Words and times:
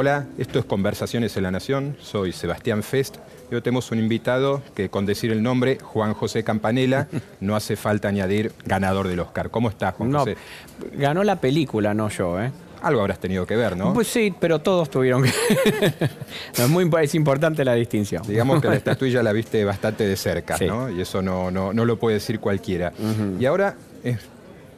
Hola, 0.00 0.26
esto 0.38 0.60
es 0.60 0.64
Conversaciones 0.64 1.36
en 1.38 1.42
la 1.42 1.50
Nación, 1.50 1.96
soy 2.00 2.30
Sebastián 2.30 2.84
Fest 2.84 3.16
y 3.50 3.56
hoy 3.56 3.62
tenemos 3.62 3.90
un 3.90 3.98
invitado 3.98 4.62
que 4.76 4.90
con 4.90 5.06
decir 5.06 5.32
el 5.32 5.42
nombre, 5.42 5.78
Juan 5.82 6.14
José 6.14 6.44
Campanella, 6.44 7.08
no 7.40 7.56
hace 7.56 7.74
falta 7.74 8.06
añadir 8.06 8.52
ganador 8.64 9.08
del 9.08 9.18
Oscar. 9.18 9.50
¿Cómo 9.50 9.68
estás, 9.68 9.94
Juan 9.96 10.12
No, 10.12 10.20
José? 10.20 10.36
ganó 10.92 11.24
la 11.24 11.40
película, 11.40 11.94
no 11.94 12.10
yo, 12.10 12.40
¿eh? 12.40 12.52
Algo 12.80 13.00
habrás 13.00 13.18
tenido 13.18 13.44
que 13.44 13.56
ver, 13.56 13.76
¿no? 13.76 13.92
Pues 13.92 14.06
sí, 14.06 14.32
pero 14.38 14.60
todos 14.60 14.88
tuvieron 14.88 15.24
que... 15.24 15.32
No, 16.58 16.64
es 16.64 16.70
muy 16.70 16.88
es 17.02 17.16
importante 17.16 17.64
la 17.64 17.74
distinción. 17.74 18.22
Digamos 18.24 18.62
que 18.62 18.68
la 18.68 18.76
estatuilla 18.76 19.20
la 19.24 19.32
viste 19.32 19.64
bastante 19.64 20.06
de 20.06 20.16
cerca, 20.16 20.56
Sí. 20.58 20.66
¿no? 20.68 20.88
Y 20.90 21.00
eso 21.00 21.22
no, 21.22 21.50
no, 21.50 21.72
no 21.72 21.84
lo 21.84 21.98
puede 21.98 22.14
decir 22.14 22.38
cualquiera. 22.38 22.92
Y 23.40 23.44
ahora 23.46 23.74
es 24.04 24.18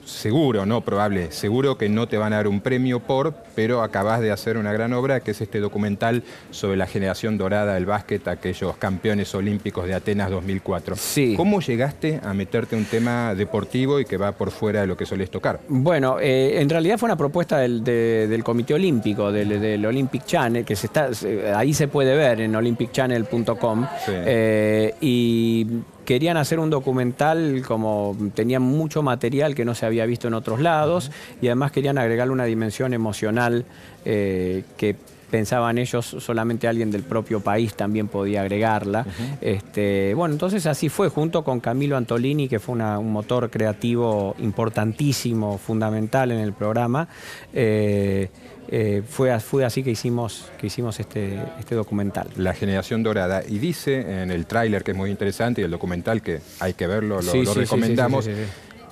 seguro, 0.04 0.66
no 0.66 0.80
probable, 0.80 1.30
seguro 1.32 1.78
que 1.78 1.88
no 1.88 2.08
te 2.08 2.16
van 2.18 2.32
a 2.32 2.36
dar 2.36 2.48
un 2.48 2.60
premio 2.60 3.00
por, 3.00 3.34
pero 3.54 3.82
acabas 3.82 4.20
de 4.20 4.30
hacer 4.32 4.56
una 4.56 4.72
gran 4.72 4.92
obra 4.92 5.20
que 5.20 5.30
es 5.32 5.40
este 5.40 5.60
documental 5.60 6.22
sobre 6.50 6.76
la 6.76 6.86
generación 6.86 7.38
dorada 7.38 7.74
del 7.74 7.86
básquet, 7.86 8.26
aquellos 8.28 8.76
campeones 8.76 9.34
olímpicos 9.34 9.86
de 9.86 9.94
Atenas 9.94 10.30
2004. 10.30 10.96
Sí. 10.96 11.34
¿Cómo 11.36 11.60
llegaste 11.60 12.20
a 12.24 12.34
meterte 12.34 12.76
un 12.76 12.84
tema 12.84 13.34
deportivo 13.34 14.00
y 14.00 14.04
que 14.04 14.16
va 14.16 14.32
por 14.32 14.50
fuera 14.50 14.80
de 14.80 14.86
lo 14.86 14.96
que 14.96 15.06
solés 15.06 15.30
tocar? 15.30 15.60
Bueno, 15.68 16.18
eh, 16.20 16.60
en 16.60 16.68
realidad 16.68 16.98
fue 16.98 17.06
una 17.08 17.16
propuesta 17.16 17.58
del, 17.58 17.84
de- 17.84 18.26
del 18.28 18.42
Comité 18.42 18.74
Olímpico, 18.74 19.30
del, 19.30 19.60
del 19.60 19.84
Olympic 19.86 20.24
Channel, 20.24 20.64
que 20.64 20.74
se 20.76 20.86
está, 20.86 21.10
ahí 21.56 21.72
se 21.72 21.88
puede 21.88 22.16
ver 22.16 22.40
en 22.40 22.56
olympicchannel.com. 22.56 23.86
Sí. 24.04 24.12
eh, 24.14 24.94
y 25.00 25.66
querían 26.10 26.36
hacer 26.36 26.58
un 26.58 26.70
documental 26.70 27.62
como 27.64 28.16
tenían 28.34 28.62
mucho 28.62 29.00
material 29.00 29.54
que 29.54 29.64
no 29.64 29.76
se 29.76 29.86
había 29.86 30.06
visto 30.06 30.26
en 30.26 30.34
otros 30.34 30.58
lados 30.58 31.12
y 31.40 31.46
además 31.46 31.70
querían 31.70 31.98
agregarle 31.98 32.32
una 32.32 32.46
dimensión 32.46 32.92
emocional 32.94 33.64
eh, 34.04 34.64
que 34.76 34.96
pensaban 35.30 35.78
ellos 35.78 36.04
solamente 36.18 36.66
alguien 36.68 36.90
del 36.90 37.02
propio 37.02 37.40
país 37.40 37.74
también 37.74 38.08
podía 38.08 38.42
agregarla. 38.42 39.06
este, 39.40 40.12
bueno, 40.14 40.34
entonces 40.34 40.66
así 40.66 40.88
fue, 40.88 41.08
junto 41.08 41.44
con 41.44 41.60
Camilo 41.60 41.96
Antolini, 41.96 42.48
que 42.48 42.58
fue 42.58 42.74
una- 42.74 42.98
un 42.98 43.12
motor 43.12 43.50
creativo 43.50 44.34
importantísimo, 44.38 45.58
fundamental 45.58 46.30
en 46.32 46.38
el 46.40 46.52
programa. 46.52 47.08
eh, 47.52 48.28
eh, 48.72 49.02
fue, 49.08 49.38
fue 49.40 49.64
así 49.64 49.82
que 49.82 49.90
hicimos, 49.90 50.48
que 50.58 50.68
hicimos 50.68 51.00
este, 51.00 51.40
este 51.58 51.74
documental. 51.74 52.28
La 52.36 52.54
generación 52.54 53.02
dorada. 53.02 53.42
Y 53.48 53.58
dice 53.58 54.22
en 54.22 54.30
el 54.30 54.46
tráiler, 54.46 54.84
que 54.84 54.92
es 54.92 54.96
muy 54.96 55.10
interesante, 55.10 55.60
y 55.60 55.64
el 55.64 55.72
documental, 55.72 56.22
que 56.22 56.38
hay 56.60 56.74
que 56.74 56.86
verlo, 56.86 57.16
lo, 57.16 57.22
Sí, 57.32 57.38
lo 57.38 57.46
sí, 57.46 57.52
sí, 57.54 57.60
recomendamos. 57.60 58.26
sí. 58.26 58.30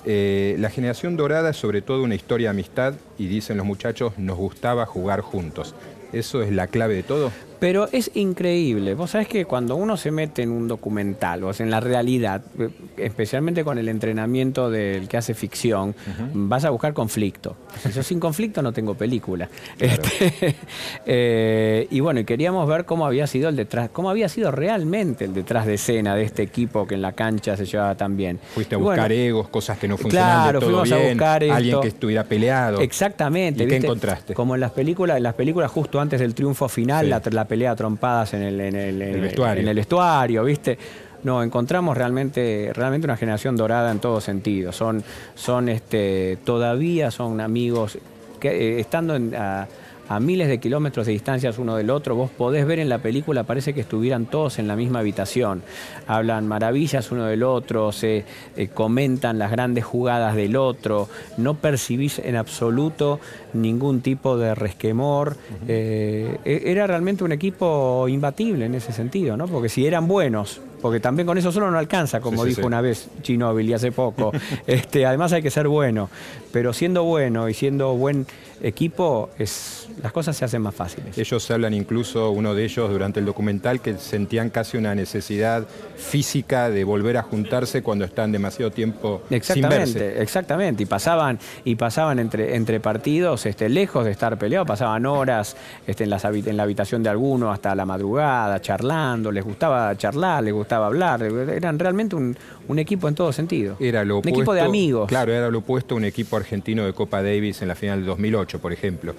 eh, 0.05 0.55
la 0.59 0.69
generación 0.69 1.15
dorada 1.15 1.51
es 1.51 1.57
sobre 1.57 1.81
todo 1.81 2.03
una 2.03 2.15
historia 2.15 2.47
de 2.49 2.51
amistad 2.57 2.93
y 3.17 3.27
dicen 3.27 3.55
los 3.55 3.65
muchachos, 3.65 4.17
nos 4.17 4.37
gustaba 4.37 4.85
jugar 4.85 5.21
juntos. 5.21 5.73
¿Eso 6.11 6.41
es 6.41 6.51
la 6.51 6.67
clave 6.67 6.95
de 6.95 7.03
todo? 7.03 7.31
Pero 7.59 7.89
es 7.91 8.11
increíble. 8.15 8.93
Vos 8.95 9.11
sabés 9.11 9.27
que 9.27 9.45
cuando 9.45 9.75
uno 9.75 9.97
se 9.97 10.11
mete 10.11 10.43
en 10.43 10.51
un 10.51 10.67
documental, 10.67 11.43
o 11.43 11.51
sea, 11.53 11.65
en 11.65 11.69
la 11.71 11.79
realidad, 11.79 12.41
eh, 12.57 12.69
especialmente 12.97 13.63
con 13.63 13.77
el 13.77 13.89
entrenamiento 13.89 14.69
del 14.71 15.07
que 15.07 15.17
hace 15.17 15.33
ficción, 15.33 15.93
vas 16.33 16.63
a 16.65 16.69
buscar 16.69 16.93
conflicto. 16.93 17.57
Yo 17.93 18.01
sin 18.03 18.19
conflicto 18.19 18.61
no 18.61 18.71
tengo 18.71 18.95
película. 18.95 19.49
Este, 19.77 20.55
eh, 21.05 21.87
y 21.91 21.99
bueno, 21.99 22.19
y 22.21 22.25
queríamos 22.25 22.67
ver 22.67 22.85
cómo 22.85 23.05
había 23.05 23.27
sido 23.27 23.49
el 23.49 23.55
detrás, 23.55 23.89
cómo 23.91 24.09
había 24.09 24.29
sido 24.29 24.51
realmente 24.51 25.25
el 25.25 25.33
detrás 25.33 25.65
de 25.65 25.73
escena 25.75 26.15
de 26.15 26.23
este 26.23 26.43
equipo 26.43 26.87
que 26.87 26.95
en 26.95 27.01
la 27.01 27.13
cancha 27.13 27.57
se 27.57 27.65
llevaba 27.65 27.95
tan 27.95 28.15
bien. 28.15 28.39
Fuiste 28.53 28.75
a 28.75 28.77
Y 28.77 28.81
bueno, 28.81 29.01
buscar 29.01 29.11
egos, 29.11 29.49
cosas 29.49 29.77
que 29.77 29.87
no 29.87 29.97
funcionaban 29.97 30.43
Claro, 30.43 30.59
de 30.59 30.65
todo 30.65 30.79
fuimos 30.85 30.91
a 30.91 31.07
buscar 31.09 31.43
alguien 31.43 31.65
esto. 31.65 31.81
que 31.81 31.87
estuviera 31.89 32.23
peleado. 32.23 32.79
Exactamente. 32.81 33.63
¿Y 33.63 33.67
qué 33.67 33.77
encontraste? 33.77 34.33
Como 34.33 34.55
en 34.55 34.61
las 34.61 34.71
películas, 34.71 35.17
en 35.17 35.23
las 35.23 35.33
películas 35.35 35.71
justo 35.71 35.99
antes 35.99 36.19
del 36.19 36.33
triunfo 36.33 36.67
final, 36.69 37.05
Sí. 37.05 37.09
la, 37.09 37.21
la 37.31 37.45
pelea 37.49 37.71
a 37.71 37.75
trompadas 37.75 38.33
en 38.35 38.43
el, 38.43 38.61
en 38.61 38.75
el, 38.77 39.01
en 39.01 39.15
El 39.15 39.21
vestuario. 39.21 39.61
en 39.63 39.67
el 39.67 39.75
vestuario, 39.75 40.43
¿viste? 40.45 40.77
No, 41.23 41.43
encontramos 41.43 41.97
realmente, 41.97 42.71
realmente 42.73 43.05
una 43.05 43.17
generación 43.17 43.57
dorada 43.57 43.91
en 43.91 43.99
todo 43.99 44.21
sentido. 44.21 44.71
Son, 44.71 45.03
son 45.35 45.67
este, 45.67 46.37
todavía 46.45 47.11
son 47.11 47.41
amigos 47.41 47.97
que 48.39 48.47
eh, 48.77 48.79
estando 48.79 49.15
en- 49.17 49.35
a, 49.35 49.67
a 50.09 50.19
miles 50.19 50.47
de 50.47 50.59
kilómetros 50.59 51.05
de 51.05 51.13
distancias 51.13 51.59
uno 51.59 51.75
del 51.75 51.91
otro, 51.91 52.15
vos 52.15 52.31
podés 52.31 52.65
ver 52.65 52.79
en 52.79 52.89
la 52.89 52.97
película, 52.97 53.43
parece 53.43 53.73
que 53.73 53.81
estuvieran 53.81 54.25
todos 54.25 54.57
en 54.57 54.67
la 54.67 54.75
misma 54.75 54.99
habitación. 54.99 55.61
Hablan 56.07 56.47
maravillas 56.47 57.11
uno 57.11 57.25
del 57.25 57.43
otro, 57.43 57.91
se 57.91 58.25
eh, 58.57 58.67
comentan 58.73 59.37
las 59.37 59.51
grandes 59.51 59.85
jugadas 59.85 60.35
del 60.35 60.55
otro, 60.55 61.07
no 61.37 61.53
percibís 61.53 62.17
en 62.19 62.35
absoluto 62.35 63.19
ningún 63.53 64.01
tipo 64.01 64.37
de 64.37 64.55
resquemor. 64.55 65.37
Eh, 65.67 66.37
e- 66.43 66.63
era 66.65 66.87
realmente 66.87 67.23
un 67.23 67.31
equipo 67.31 68.07
imbatible 68.07 68.65
en 68.65 68.73
ese 68.75 68.91
sentido, 68.91 69.37
¿no? 69.37 69.47
Porque 69.47 69.69
si 69.69 69.85
eran 69.85 70.07
buenos, 70.07 70.59
porque 70.81 70.99
también 70.99 71.25
con 71.27 71.37
eso 71.37 71.51
solo 71.51 71.69
no 71.71 71.77
alcanza, 71.77 72.19
como 72.19 72.43
Sí, 72.43 72.49
dijo 72.49 72.61
sí. 72.61 72.67
una 72.67 72.81
vez 72.81 73.09
Ginóbili 73.23 73.73
hace 73.73 73.91
poco. 73.91 74.31
este, 74.67 75.05
además 75.05 75.33
hay 75.33 75.41
que 75.41 75.51
ser 75.51 75.67
bueno, 75.67 76.09
pero 76.51 76.73
siendo 76.73 77.03
bueno 77.03 77.49
y 77.49 77.53
siendo 77.53 77.95
buen 77.95 78.25
equipo, 78.61 79.29
es, 79.37 79.87
las 80.01 80.11
cosas 80.11 80.35
se 80.35 80.45
hacen 80.45 80.61
más 80.61 80.75
fáciles. 80.75 81.17
Ellos 81.17 81.49
hablan 81.51 81.73
incluso, 81.73 82.31
uno 82.31 82.53
de 82.53 82.65
ellos 82.65 82.89
durante 82.89 83.19
el 83.19 83.25
documental, 83.25 83.81
que 83.81 83.97
sentían 83.97 84.49
casi 84.49 84.77
una 84.77 84.95
necesidad 84.95 85.65
física 85.95 86.69
de 86.69 86.83
volver 86.83 87.17
a 87.17 87.23
juntarse 87.23 87.81
cuando 87.81 88.05
están 88.05 88.31
demasiado 88.31 88.71
tiempo 88.71 89.21
sin 89.29 89.29
verse. 89.29 89.35
Exactamente, 89.35 90.21
exactamente. 90.21 90.83
Y 90.83 90.85
pasaban, 90.85 91.39
y 91.63 91.75
pasaban 91.75 92.19
entre, 92.19 92.55
entre 92.55 92.79
partidos, 92.79 93.45
este, 93.45 93.69
lejos 93.69 94.05
de 94.05 94.11
estar 94.11 94.37
peleados, 94.37 94.67
pasaban 94.67 95.05
horas 95.05 95.55
este, 95.87 96.03
en, 96.03 96.09
las 96.09 96.25
en 96.25 96.57
la 96.57 96.63
habitación 96.63 97.03
de 97.03 97.09
alguno 97.09 97.51
hasta 97.51 97.73
la 97.75 97.85
madrugada, 97.85 98.61
charlando, 98.61 99.31
les 99.31 99.43
gustaba 99.43 99.95
charlar, 99.97 100.43
les 100.43 100.53
gustaba 100.53 100.68
hablar, 100.75 101.21
eran 101.23 101.77
realmente 101.79 102.15
un, 102.15 102.35
un 102.67 102.79
equipo 102.79 103.07
en 103.07 103.15
todo 103.15 103.31
sentido. 103.33 103.75
Era 103.79 104.03
lo 104.05 104.19
un 104.19 104.27
equipo 104.27 104.53
de 104.53 104.61
opuesto- 104.61 104.65
amigos. 104.69 105.07
Claro, 105.07 105.33
era 105.33 105.49
lo 105.49 105.59
opuesto 105.59 105.95
a 105.95 105.97
un 105.97 106.05
equipo 106.05 106.37
argentino 106.37 106.85
de 106.85 106.93
Copa 106.93 107.21
Davis 107.23 107.61
en 107.61 107.67
la 107.67 107.75
final 107.75 107.99
del 107.99 108.05
2008, 108.07 108.59
por 108.59 108.73
ejemplo. 108.73 109.13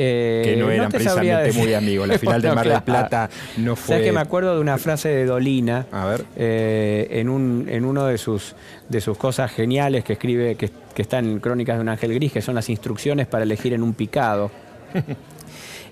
Eh, 0.00 0.42
que 0.44 0.56
no 0.56 0.70
eran 0.70 0.92
precisamente 0.92 1.52
muy 1.54 1.74
amigos. 1.74 2.06
La 2.06 2.18
final 2.20 2.40
de 2.40 2.52
Mar 2.54 2.68
del. 2.68 2.82
Plata 2.82 3.28
no 3.56 3.74
fue. 3.74 3.94
¿Sabes 3.96 4.06
que 4.06 4.12
me 4.12 4.20
acuerdo 4.20 4.54
de 4.54 4.60
una 4.60 4.78
frase 4.78 5.08
de 5.08 5.24
Dolina? 5.24 5.86
A 5.90 6.06
ver. 6.06 6.24
eh, 6.36 7.08
en, 7.10 7.28
un, 7.28 7.66
en 7.68 7.84
uno 7.84 8.06
de 8.06 8.16
sus, 8.16 8.54
de 8.88 9.00
sus 9.00 9.18
cosas 9.18 9.50
geniales 9.50 10.04
que 10.04 10.12
escribe, 10.12 10.54
que, 10.54 10.70
que 10.94 11.02
está 11.02 11.18
en 11.18 11.40
Crónicas 11.40 11.76
de 11.78 11.82
un 11.82 11.88
Ángel 11.88 12.14
Gris, 12.14 12.30
que 12.32 12.40
son 12.42 12.54
las 12.54 12.68
instrucciones 12.70 13.26
para 13.26 13.42
elegir 13.42 13.72
en 13.72 13.82
un 13.82 13.92
picado. 13.94 14.52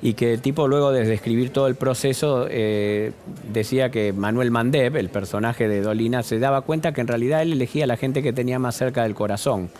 y 0.03 0.15
que 0.15 0.35
el 0.35 0.41
tipo 0.41 0.69
luego 0.69 0.93
de 0.93 1.05
describir 1.05 1.51
todo 1.51 1.67
el 1.67 1.75
proceso 1.75 2.47
eh, 2.51 3.13
decía 3.53 3.91
que 3.91 4.13
Manuel 4.13 4.51
Mandeb, 4.51 4.97
el 4.97 5.09
personaje 5.09 5.69
de 5.69 5.81
Dolina, 5.81 6.23
se 6.23 6.39
daba 6.39 6.61
cuenta 6.63 6.93
que 6.93 7.01
en 7.01 7.09
realidad 7.09 7.43
él 7.43 7.53
elegía 7.53 7.85
a 7.85 7.87
la 7.87 7.97
gente 7.97 8.23
que 8.23 8.33
tenía 8.33 8.59
más 8.59 8.77
cerca 8.77 9.03
del 9.05 9.15
corazón, 9.15 9.71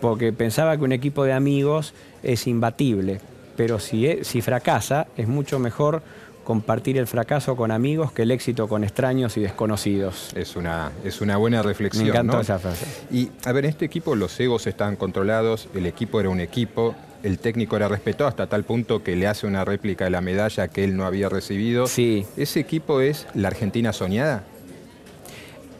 porque 0.00 0.32
pensaba 0.32 0.76
que 0.76 0.84
un 0.84 0.92
equipo 0.92 1.24
de 1.24 1.32
amigos 1.32 1.94
es 2.22 2.46
imbatible, 2.46 3.20
pero 3.56 3.78
si, 3.78 4.06
e- 4.06 4.24
si 4.24 4.40
fracasa 4.42 5.06
es 5.16 5.26
mucho 5.28 5.58
mejor 5.58 6.02
compartir 6.44 6.96
el 6.96 7.06
fracaso 7.06 7.56
con 7.56 7.70
amigos 7.70 8.10
que 8.12 8.22
el 8.22 8.30
éxito 8.30 8.68
con 8.68 8.82
extraños 8.82 9.36
y 9.36 9.40
desconocidos. 9.42 10.30
Es 10.34 10.56
una, 10.56 10.92
es 11.04 11.20
una 11.20 11.36
buena 11.36 11.62
reflexión. 11.62 12.04
Me 12.04 12.10
encantó 12.10 12.36
¿no? 12.36 12.40
esa 12.40 12.58
frase. 12.58 12.86
Y, 13.10 13.28
a 13.44 13.52
ver, 13.52 13.64
en 13.66 13.70
este 13.70 13.84
equipo 13.84 14.14
los 14.16 14.38
egos 14.40 14.66
estaban 14.66 14.96
controlados, 14.96 15.68
el 15.74 15.84
equipo 15.84 16.20
era 16.20 16.30
un 16.30 16.40
equipo, 16.40 16.94
el 17.22 17.38
técnico 17.38 17.76
era 17.76 17.88
respetado 17.88 18.28
hasta 18.28 18.46
tal 18.46 18.64
punto 18.64 19.02
que 19.02 19.16
le 19.16 19.26
hace 19.26 19.46
una 19.46 19.64
réplica 19.64 20.04
de 20.04 20.10
la 20.10 20.20
medalla 20.20 20.68
que 20.68 20.84
él 20.84 20.96
no 20.96 21.04
había 21.04 21.28
recibido. 21.28 21.86
Sí. 21.86 22.24
¿Ese 22.36 22.60
equipo 22.60 23.00
es 23.00 23.26
la 23.34 23.48
Argentina 23.48 23.92
soñada? 23.92 24.44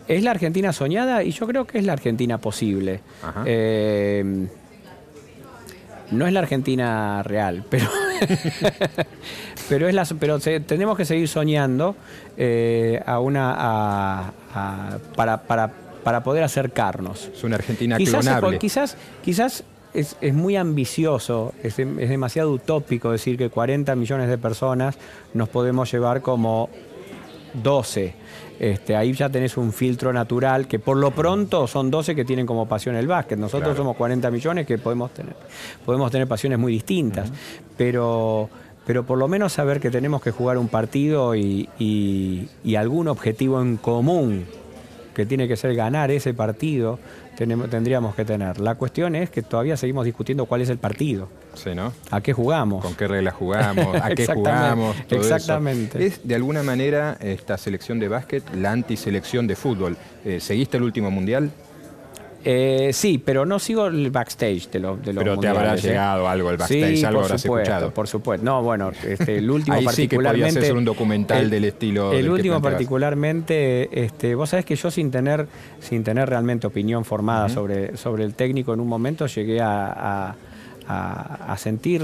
Es 0.09 0.23
la 0.23 0.31
Argentina 0.33 0.73
soñada 0.73 1.23
y 1.23 1.31
yo 1.33 1.47
creo 1.47 1.67
que 1.67 1.79
es 1.79 1.85
la 1.85 1.93
Argentina 1.93 2.39
posible. 2.39 3.01
Ajá. 3.23 3.43
Eh, 3.47 4.47
no 6.11 6.27
es 6.27 6.33
la 6.33 6.41
Argentina 6.41 7.23
real, 7.23 7.65
pero, 7.69 7.87
pero, 9.69 9.89
es 9.89 9.95
la, 9.95 10.07
pero 10.19 10.41
se- 10.41 10.61
tenemos 10.61 10.97
que 10.97 11.05
seguir 11.05 11.29
soñando 11.29 11.95
eh, 12.37 13.03
a 13.05 13.21
una, 13.21 13.53
a- 13.57 14.33
a- 14.55 14.99
para, 15.15 15.43
para, 15.43 15.71
para 16.03 16.23
poder 16.23 16.43
acercarnos. 16.45 17.31
Es 17.35 17.45
una 17.45 17.57
Argentina 17.57 17.99
Quizás, 17.99 18.25
clonable. 18.25 18.59
quizás, 18.59 18.97
quizás 19.23 19.65
es, 19.95 20.17
muy 20.35 20.57
ambicioso, 20.57 21.53
es, 21.63 21.77
demasiado 21.77 22.53
utópico 22.53 23.11
decir 23.11 23.37
que 23.37 23.51
40 23.51 23.95
millones 23.97 24.29
de 24.29 24.39
personas 24.39 24.97
nos 25.35 25.49
podemos 25.49 25.91
llevar 25.91 26.23
como 26.23 26.69
12. 27.55 28.15
Este, 28.61 28.97
ahí 28.97 29.13
ya 29.13 29.29
tenés 29.29 29.57
un 29.57 29.73
filtro 29.73 30.13
natural 30.13 30.67
que 30.67 30.81
por 30.81 30.97
lo 30.97 31.13
pronto 31.13 31.69
son 31.69 31.93
12 31.93 32.17
que 32.17 32.25
tienen 32.25 32.45
como 32.45 32.67
pasión 32.67 32.97
el 32.97 33.07
básquet. 33.07 33.39
Nosotros 33.39 33.77
somos 33.77 33.97
40 33.97 34.31
millones 34.31 34.67
que 34.67 34.79
podemos 34.79 35.13
tener, 35.13 35.35
podemos 35.87 36.11
tener 36.11 36.27
pasiones 36.27 36.59
muy 36.59 36.73
distintas. 36.73 37.31
Pero 37.77 38.51
pero 38.89 39.05
por 39.05 39.19
lo 39.19 39.29
menos 39.29 39.53
saber 39.53 39.81
que 39.81 39.91
tenemos 39.91 40.23
que 40.23 40.31
jugar 40.31 40.57
un 40.57 40.69
partido 40.69 41.37
y, 41.37 42.49
algún 42.75 43.09
objetivo 43.09 43.61
en 43.61 43.77
común, 43.77 44.47
que 45.19 45.27
tiene 45.27 45.49
que 45.49 45.57
ser 45.57 45.75
ganar 45.75 46.13
ese 46.13 46.33
partido, 46.33 47.01
tendríamos 47.37 48.15
que 48.15 48.25
tener. 48.25 48.61
La 48.61 48.77
cuestión 48.77 49.17
es 49.17 49.31
que 49.31 49.43
todavía 49.43 49.77
seguimos 49.77 50.05
discutiendo 50.05 50.47
cuál 50.47 50.61
es 50.61 50.69
el 50.69 50.79
partido. 50.79 51.29
Sí, 51.55 51.75
¿no? 51.75 51.93
¿A 52.13 52.21
qué 52.21 52.33
jugamos? 52.33 52.85
¿Con 52.85 52.95
qué 52.95 53.09
reglas 53.09 53.35
jugamos? 53.35 53.97
¿A 54.01 54.11
qué 54.15 54.29
jugamos? 54.29 54.95
exactamente. 55.11 56.07
Es 56.07 56.21
de 56.23 56.37
alguna 56.37 56.63
manera 56.63 57.19
esta 57.21 57.59
selección 57.59 57.99
de 57.99 58.07
básquet 58.07 58.45
la 58.55 58.71
antiselección 58.71 59.49
de 59.49 59.57
fútbol. 59.57 59.97
Eh, 60.25 60.39
¿Seguiste 60.39 60.77
el 60.77 60.85
último 60.85 61.11
mundial? 61.11 61.51
Eh, 62.45 62.91
sí, 62.93 63.19
pero 63.19 63.45
no 63.45 63.59
sigo 63.59 63.89
el 63.89 64.11
backstage 64.11 64.71
de, 64.71 64.79
los 64.79 65.03
de 65.03 65.13
los 65.13 65.25
Pero 65.25 65.39
te 65.39 65.49
habrá 65.49 65.75
¿eh? 65.75 65.81
llegado 65.81 66.29
algo 66.29 66.51
el 66.51 66.57
backstage, 66.57 67.05
algo 67.05 67.23
por 67.23 67.39
supuesto, 67.39 67.91
Por 67.91 68.09
supuesto. 68.09 68.45
No, 68.45 68.63
bueno, 68.63 68.93
este, 69.05 69.39
el 69.39 69.51
último 69.51 69.77
Ahí 69.77 69.85
particularmente. 69.85 70.61
Sí 70.61 70.67
que 70.67 70.73
un 70.73 70.85
documental 70.85 71.51
del 71.51 71.65
estilo. 71.65 72.13
El 72.13 72.29
último 72.29 72.63
particularmente, 72.63 74.05
este, 74.05 74.35
vos 74.35 74.51
sabés 74.51 74.65
que 74.65 74.77
yo 74.77 74.91
sin 74.91 75.11
tener, 75.11 75.47
sin 75.81 76.05
tener 76.05 76.29
realmente 76.29 76.67
opinión 76.67 77.05
formada 77.05 77.49
sobre, 77.49 77.97
sobre 77.97 78.25
el 78.25 78.35
técnico 78.35 78.73
en 78.73 78.81
un 78.81 78.89
momento 78.89 79.27
llegué 79.27 79.61
a, 79.61 80.35
sentir 81.57 82.03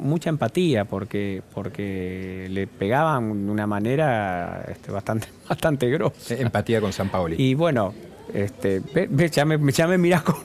mucha 0.00 0.30
empatía 0.30 0.86
porque, 0.86 1.42
porque 1.54 2.48
le 2.50 2.66
pegaban 2.66 3.46
de 3.46 3.52
una 3.52 3.66
manera 3.66 4.64
este, 4.68 4.90
bastante, 4.90 5.28
bastante 5.48 5.88
grosa. 5.90 6.34
Empatía 6.34 6.80
con 6.80 6.92
San 6.92 7.10
Paoli. 7.10 7.36
Y 7.38 7.54
bueno, 7.54 7.92
este, 8.34 8.82
ya, 9.30 9.44
me, 9.44 9.58
mirás 9.98 10.22
con 10.22 10.36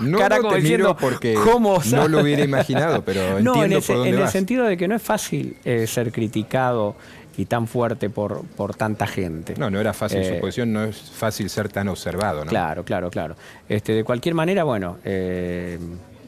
una 0.00 0.18
cara 0.18 0.36
no 0.36 0.42
como 0.42 0.56
diciendo, 0.56 0.96
porque 0.96 1.34
no 1.34 2.08
lo 2.08 2.20
hubiera 2.20 2.44
imaginado, 2.44 3.02
pero 3.04 3.40
no, 3.42 3.64
en, 3.64 3.72
el, 3.72 4.28
sentido 4.28 4.66
de 4.66 4.76
que 4.76 4.88
no 4.88 4.94
es 4.94 5.02
fácil 5.02 5.56
eh, 5.64 5.86
ser 5.86 6.12
criticado 6.12 6.96
y 7.36 7.46
tan 7.46 7.66
fuerte 7.66 8.10
por, 8.10 8.44
por 8.44 8.74
tanta 8.74 9.06
gente. 9.06 9.54
No, 9.56 9.70
no 9.70 9.80
era 9.80 9.92
fácil 9.92 10.24
su 10.24 10.34
eh, 10.34 10.40
posición, 10.40 10.72
no 10.72 10.84
es 10.84 10.96
fácil 10.96 11.48
ser 11.48 11.68
tan 11.68 11.88
observado, 11.88 12.44
¿no? 12.44 12.50
Claro, 12.50 12.84
claro, 12.84 13.10
claro. 13.10 13.36
Este, 13.68 13.92
de 13.92 14.04
cualquier 14.04 14.34
manera, 14.34 14.64
bueno, 14.64 14.98
eh, 15.04 15.78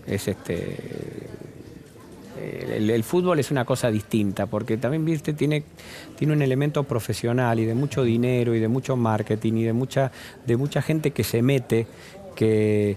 es 0.06 0.28
este 0.28 0.76
el, 2.42 3.04
fútbol 3.04 3.38
es 3.38 3.50
una 3.50 3.64
cosa 3.64 3.90
distinta, 3.90 4.46
porque 4.46 4.76
también, 4.76 5.04
viste, 5.04 5.32
tiene, 5.32 5.64
tiene 6.16 6.32
un 6.32 6.42
elemento 6.42 6.84
profesional 6.84 7.60
y 7.60 7.64
de 7.64 7.74
mucho 7.74 8.02
dinero 8.02 8.54
y 8.54 8.60
de 8.60 8.68
mucho 8.68 8.96
marketing 8.96 9.54
y 9.54 9.64
de 9.64 9.72
mucha, 9.72 10.12
de 10.46 10.56
mucha 10.56 10.82
gente 10.82 11.10
que 11.12 11.24
se 11.24 11.42
mete, 11.42 11.86
que, 12.34 12.96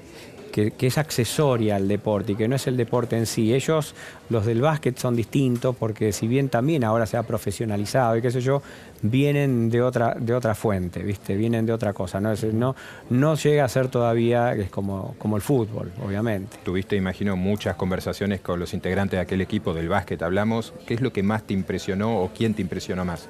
que, 0.56 0.88
es 0.88 0.98
accesoria 0.98 1.76
al 1.76 1.88
deporte 1.90 2.32
y 2.32 2.36
que 2.36 2.48
no 2.48 2.56
es 2.56 2.66
el 2.68 2.78
deporte 2.78 3.18
en 3.18 3.26
sí. 3.26 3.54
Ellos, 3.54 3.94
los 4.30 4.46
del 4.46 4.62
básquet, 4.62 4.98
son 4.98 5.16
distintos 5.16 5.76
porque 5.76 6.14
si 6.14 6.28
bien 6.28 6.48
también 6.48 6.86
ahora 6.86 7.06
se 7.06 7.18
ha 7.18 7.24
profesionalizado 7.24 8.16
y 8.16 8.22
qué 8.22 8.32
sé 8.32 8.40
yo, 8.40 8.62
vienen 9.02 9.70
de 9.70 9.82
otra, 9.82 10.16
de 10.18 10.34
otra 10.34 10.56
fuente, 10.56 11.04
¿viste? 11.04 11.36
Vienen 11.36 11.66
de 11.66 11.74
otra 11.74 11.92
cosa. 11.92 12.22
No, 12.22 12.34
no, 12.54 12.76
no 13.10 13.36
llega 13.36 13.66
a 13.66 13.70
ser 13.70 13.90
todavía 13.90 14.54
es 14.54 14.70
como, 14.70 15.16
como 15.18 15.36
el 15.36 15.42
fútbol, 15.42 15.92
obviamente. 16.02 16.58
Tuviste, 16.64 16.96
imagino, 16.96 17.36
muchas 17.36 17.76
conversaciones 17.76 18.40
con 18.40 18.58
los 18.58 18.74
integrantes 18.74 19.18
de 19.18 19.22
aquel 19.22 19.42
equipo 19.42 19.74
del 19.74 19.90
básquet. 19.90 20.22
Hablamos, 20.22 20.74
¿qué 20.88 20.94
es 20.94 21.02
lo 21.02 21.12
que 21.12 21.22
más 21.22 21.44
te 21.44 21.54
impresionó 21.54 22.22
o 22.22 22.30
quién 22.30 22.54
te 22.54 22.62
impresionó 22.62 23.04
más? 23.04 23.28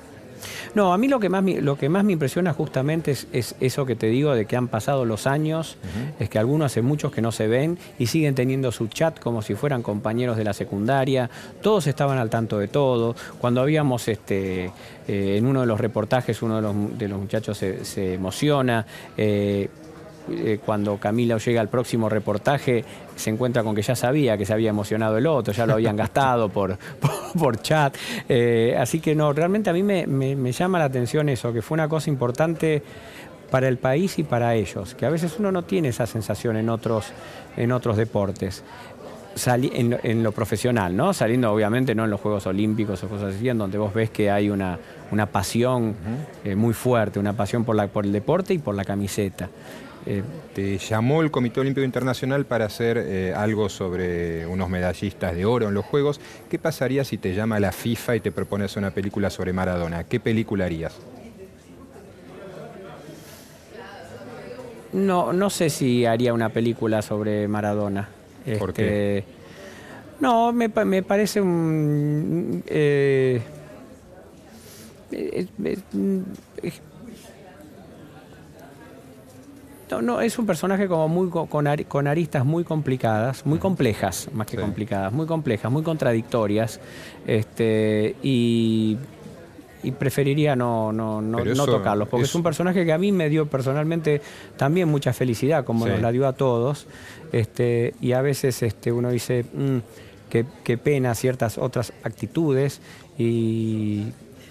No, 0.74 0.94
a 0.94 0.97
mí 0.97 1.07
lo 1.07 1.19
que 1.19 1.30
más, 1.30 1.44
lo 1.44 1.77
que 1.77 1.89
más 1.89 2.03
me 2.03 2.13
impresiona 2.13 2.53
justamente 2.53 3.12
es, 3.12 3.56
eso 3.59 3.86
que 3.86 3.95
te 3.95 4.07
digo 4.07 4.33
de 4.33 4.45
que 4.45 4.56
han 4.56 4.68
pasado 4.68 5.06
los 5.06 5.27
años, 5.27 5.77
es 6.19 6.30
que 6.30 6.39
algunos 6.39 6.71
hace 6.71 6.81
muchos 6.81 7.12
que 7.12 7.21
no 7.21 7.31
se 7.31 7.47
ven 7.47 7.77
y 8.00 8.07
siguen 8.07 8.36
teniendo 8.36 8.71
su 8.71 8.88
chat 8.88 9.19
como 9.19 9.42
si 9.42 9.56
fueran 9.56 9.81
compañeros 9.81 10.38
de 10.38 10.44
la 10.44 10.53
secundaria, 10.53 11.30
todos 11.62 11.88
estaban 11.88 12.18
al 12.18 12.30
tanto 12.30 12.57
de 12.59 12.68
todo. 12.68 13.15
Cuando 13.39 13.62
habíamos 13.62 14.07
este, 14.07 14.71
eh, 15.07 15.38
en 15.38 15.45
uno 15.45 15.62
de 15.62 15.68
los 15.68 15.80
reportajes, 15.80 16.42
uno 16.42 16.56
de 16.56 17.07
los, 17.07 17.19
muchachos 17.19 17.57
se, 17.57 18.13
emociona. 18.13 18.86
Eh, 19.18 19.69
eh, 20.30 20.60
cuando 20.66 20.98
Camila 20.98 21.38
llega 21.38 21.62
al 21.62 21.69
próximo 21.69 22.10
reportaje, 22.10 22.83
se 23.16 23.30
encuentra 23.30 23.63
con 23.63 23.75
que 23.75 23.83
ya 23.83 23.95
sabía 23.95 24.38
que 24.38 24.45
se 24.45 24.54
había 24.54 24.69
emocionado 24.72 25.18
el 25.18 25.27
otro, 25.27 25.54
ya 25.54 25.66
lo 25.66 25.74
habían 25.74 25.95
gastado 26.06 26.50
por, 26.50 26.77
por, 27.39 27.62
chat. 27.62 27.95
Eh, 28.27 28.75
así 28.80 29.00
que 29.00 29.13
no, 29.13 29.33
realmente 29.33 29.69
a 29.69 29.74
mí 29.74 29.83
me, 29.83 30.51
llama 30.51 30.80
la 30.80 30.86
atención 30.86 31.30
eso, 31.30 31.54
que 31.54 31.62
fue 31.62 31.75
una 31.75 31.88
cosa 31.88 32.10
importante 32.10 32.81
para 33.51 33.68
el 33.68 33.77
país 33.77 34.18
y 34.18 34.24
para 34.24 34.56
ellos, 34.56 34.95
que 34.95 35.06
a 35.06 35.10
veces 35.10 35.36
uno 35.38 35.51
no 35.51 35.63
tiene 35.63 35.89
esa 35.89 36.07
sensación 36.07 36.57
en 36.57 36.69
otros, 36.69 37.06
en 37.56 37.72
otros 37.72 37.95
deportes. 37.95 38.63
en, 39.45 40.24
lo 40.24 40.31
profesional, 40.31 40.95
¿no? 40.95 41.13
Saliendo 41.13 41.51
obviamente 41.51 41.94
no 41.94 42.06
en 42.06 42.10
los 42.10 42.19
Juegos 42.19 42.48
Olímpicos 42.48 43.04
o 43.04 43.07
cosas 43.07 43.36
así, 43.36 43.48
en 43.48 43.60
donde 43.60 43.77
vos 43.77 43.94
ves 43.94 44.10
que 44.10 44.31
hay 44.31 44.50
una, 44.50 44.80
una 45.12 45.27
pasión 45.27 45.94
eh, 46.44 46.56
muy 46.56 46.74
fuerte, 46.74 47.19
una 47.19 47.33
pasión 47.33 47.63
por, 47.63 47.75
la, 47.75 47.88
por 47.88 48.06
el 48.06 48.12
deporte 48.12 48.56
y 48.56 48.57
por 48.57 48.74
la 48.74 48.83
camiseta. 48.83 49.50
Eh, 50.07 50.21
te 50.53 50.77
llamó 50.77 51.21
el 51.23 51.31
Comité 51.31 51.61
Olímpico 51.61 51.83
Internacional 51.83 52.45
para 52.45 52.65
hacer 52.65 52.97
eh, 52.97 53.33
algo 53.35 53.69
sobre 53.69 54.45
unos 54.45 54.69
medallistas 54.69 55.35
de 55.35 55.45
oro 55.45 55.67
en 55.67 55.73
los 55.73 55.83
Juegos. 55.83 56.21
¿Qué 56.49 56.59
pasaría 56.59 57.03
si 57.03 57.17
te 57.17 57.33
llama 57.33 57.59
la 57.59 57.71
FIFA 57.71 58.17
y 58.17 58.19
te 58.19 58.31
propones 58.31 58.75
una 58.75 58.91
película 58.91 59.29
sobre 59.29 59.51
Maradona? 59.51 60.03
¿Qué 60.03 60.19
película 60.19 60.65
harías? 60.65 60.95
No, 64.93 65.33
no 65.33 65.49
sé 65.49 65.69
si 65.69 66.05
haría 66.05 66.33
una 66.33 66.49
película 66.49 67.01
sobre 67.01 67.47
Maradona. 67.47 68.07
¿Por 68.59 68.73
qué? 68.73 69.17
Este, 69.17 69.35
no, 70.19 70.53
me, 70.53 70.69
parece 70.69 71.41
un... 71.41 72.63
Eh, 72.67 73.41
no, 79.89 80.01
no, 80.01 80.21
es 80.21 80.37
un 80.39 80.45
personaje 80.45 80.87
como 80.87 81.07
muy 81.07 81.29
con, 81.29 81.67
aristas 82.07 82.45
muy 82.45 82.63
complicadas, 82.63 83.45
muy 83.45 83.59
complejas, 83.59 84.29
más 84.33 84.47
que 84.47 84.57
complicadas, 84.57 85.13
muy 85.13 85.25
complejas, 85.25 85.71
muy 85.71 85.83
contradictorias, 85.83 86.79
este, 87.27 88.15
y, 88.24 88.98
preferiría 90.00 90.55
no, 90.55 90.91
no, 90.91 91.21
no, 91.21 91.65
tocarlos, 91.65 92.07
porque 92.07 92.25
es... 92.25 92.33
un 92.33 92.41
personaje 92.41 92.83
que 92.86 92.91
a 92.91 92.98
mí 92.98 93.12
me 93.12 93.29
dio 93.29 93.45
personalmente 93.45 94.21
también 94.57 94.89
mucha 94.89 95.13
felicidad, 95.13 95.63
como 95.63 95.86
nos 95.86 96.01
la 96.01 96.12
dio 96.12 96.27
a 96.27 96.33
todos, 96.33 96.88
este, 97.31 97.93
y 98.01 98.13
a 98.13 98.21
veces 98.21 98.63
este, 98.63 98.91
uno 98.91 99.12
dice, 99.12 99.45
mm, 99.53 99.77
qué 100.63 100.77
pena 100.77 101.13
ciertas 101.13 101.57
otras 101.60 101.93
actitudes, 102.03 102.81
y 103.17 104.05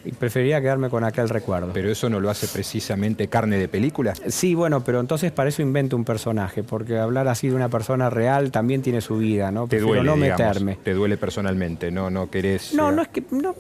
y 0.04 0.12
preferiría 0.12 0.60
quedarme 0.60 0.90
con 0.90 1.04
aquel 1.04 1.28
recuerdo. 1.28 1.70
¿Pero 1.72 1.90
eso 1.90 2.08
no 2.08 2.20
lo 2.20 2.30
hace 2.30 2.46
precisamente 2.48 3.28
carne 3.28 3.58
de 3.58 3.68
película? 3.68 4.14
Sí, 4.28 4.54
bueno, 4.54 4.84
pero 4.84 5.00
entonces 5.00 5.32
para 5.32 5.48
eso 5.48 5.62
invento 5.62 5.96
un 5.96 6.04
personaje, 6.04 6.62
porque 6.62 6.98
hablar 6.98 7.28
así 7.28 7.48
de 7.48 7.54
una 7.54 7.68
persona 7.68 8.10
real 8.10 8.50
también 8.50 8.82
tiene 8.82 9.00
su 9.00 9.18
vida, 9.18 9.50
¿no? 9.50 9.66
Te 9.66 9.80
duele, 9.80 10.04
no 10.04 10.16
meterme. 10.16 10.78
te 10.82 10.92
duele 10.92 11.16
personalmente, 11.16 11.90
no, 11.90 12.10
no 12.10 12.30
querés... 12.30 12.74
No, 12.74 12.92
no 12.92 13.02
es 13.02 13.08
que... 13.08 13.22
No, 13.30 13.54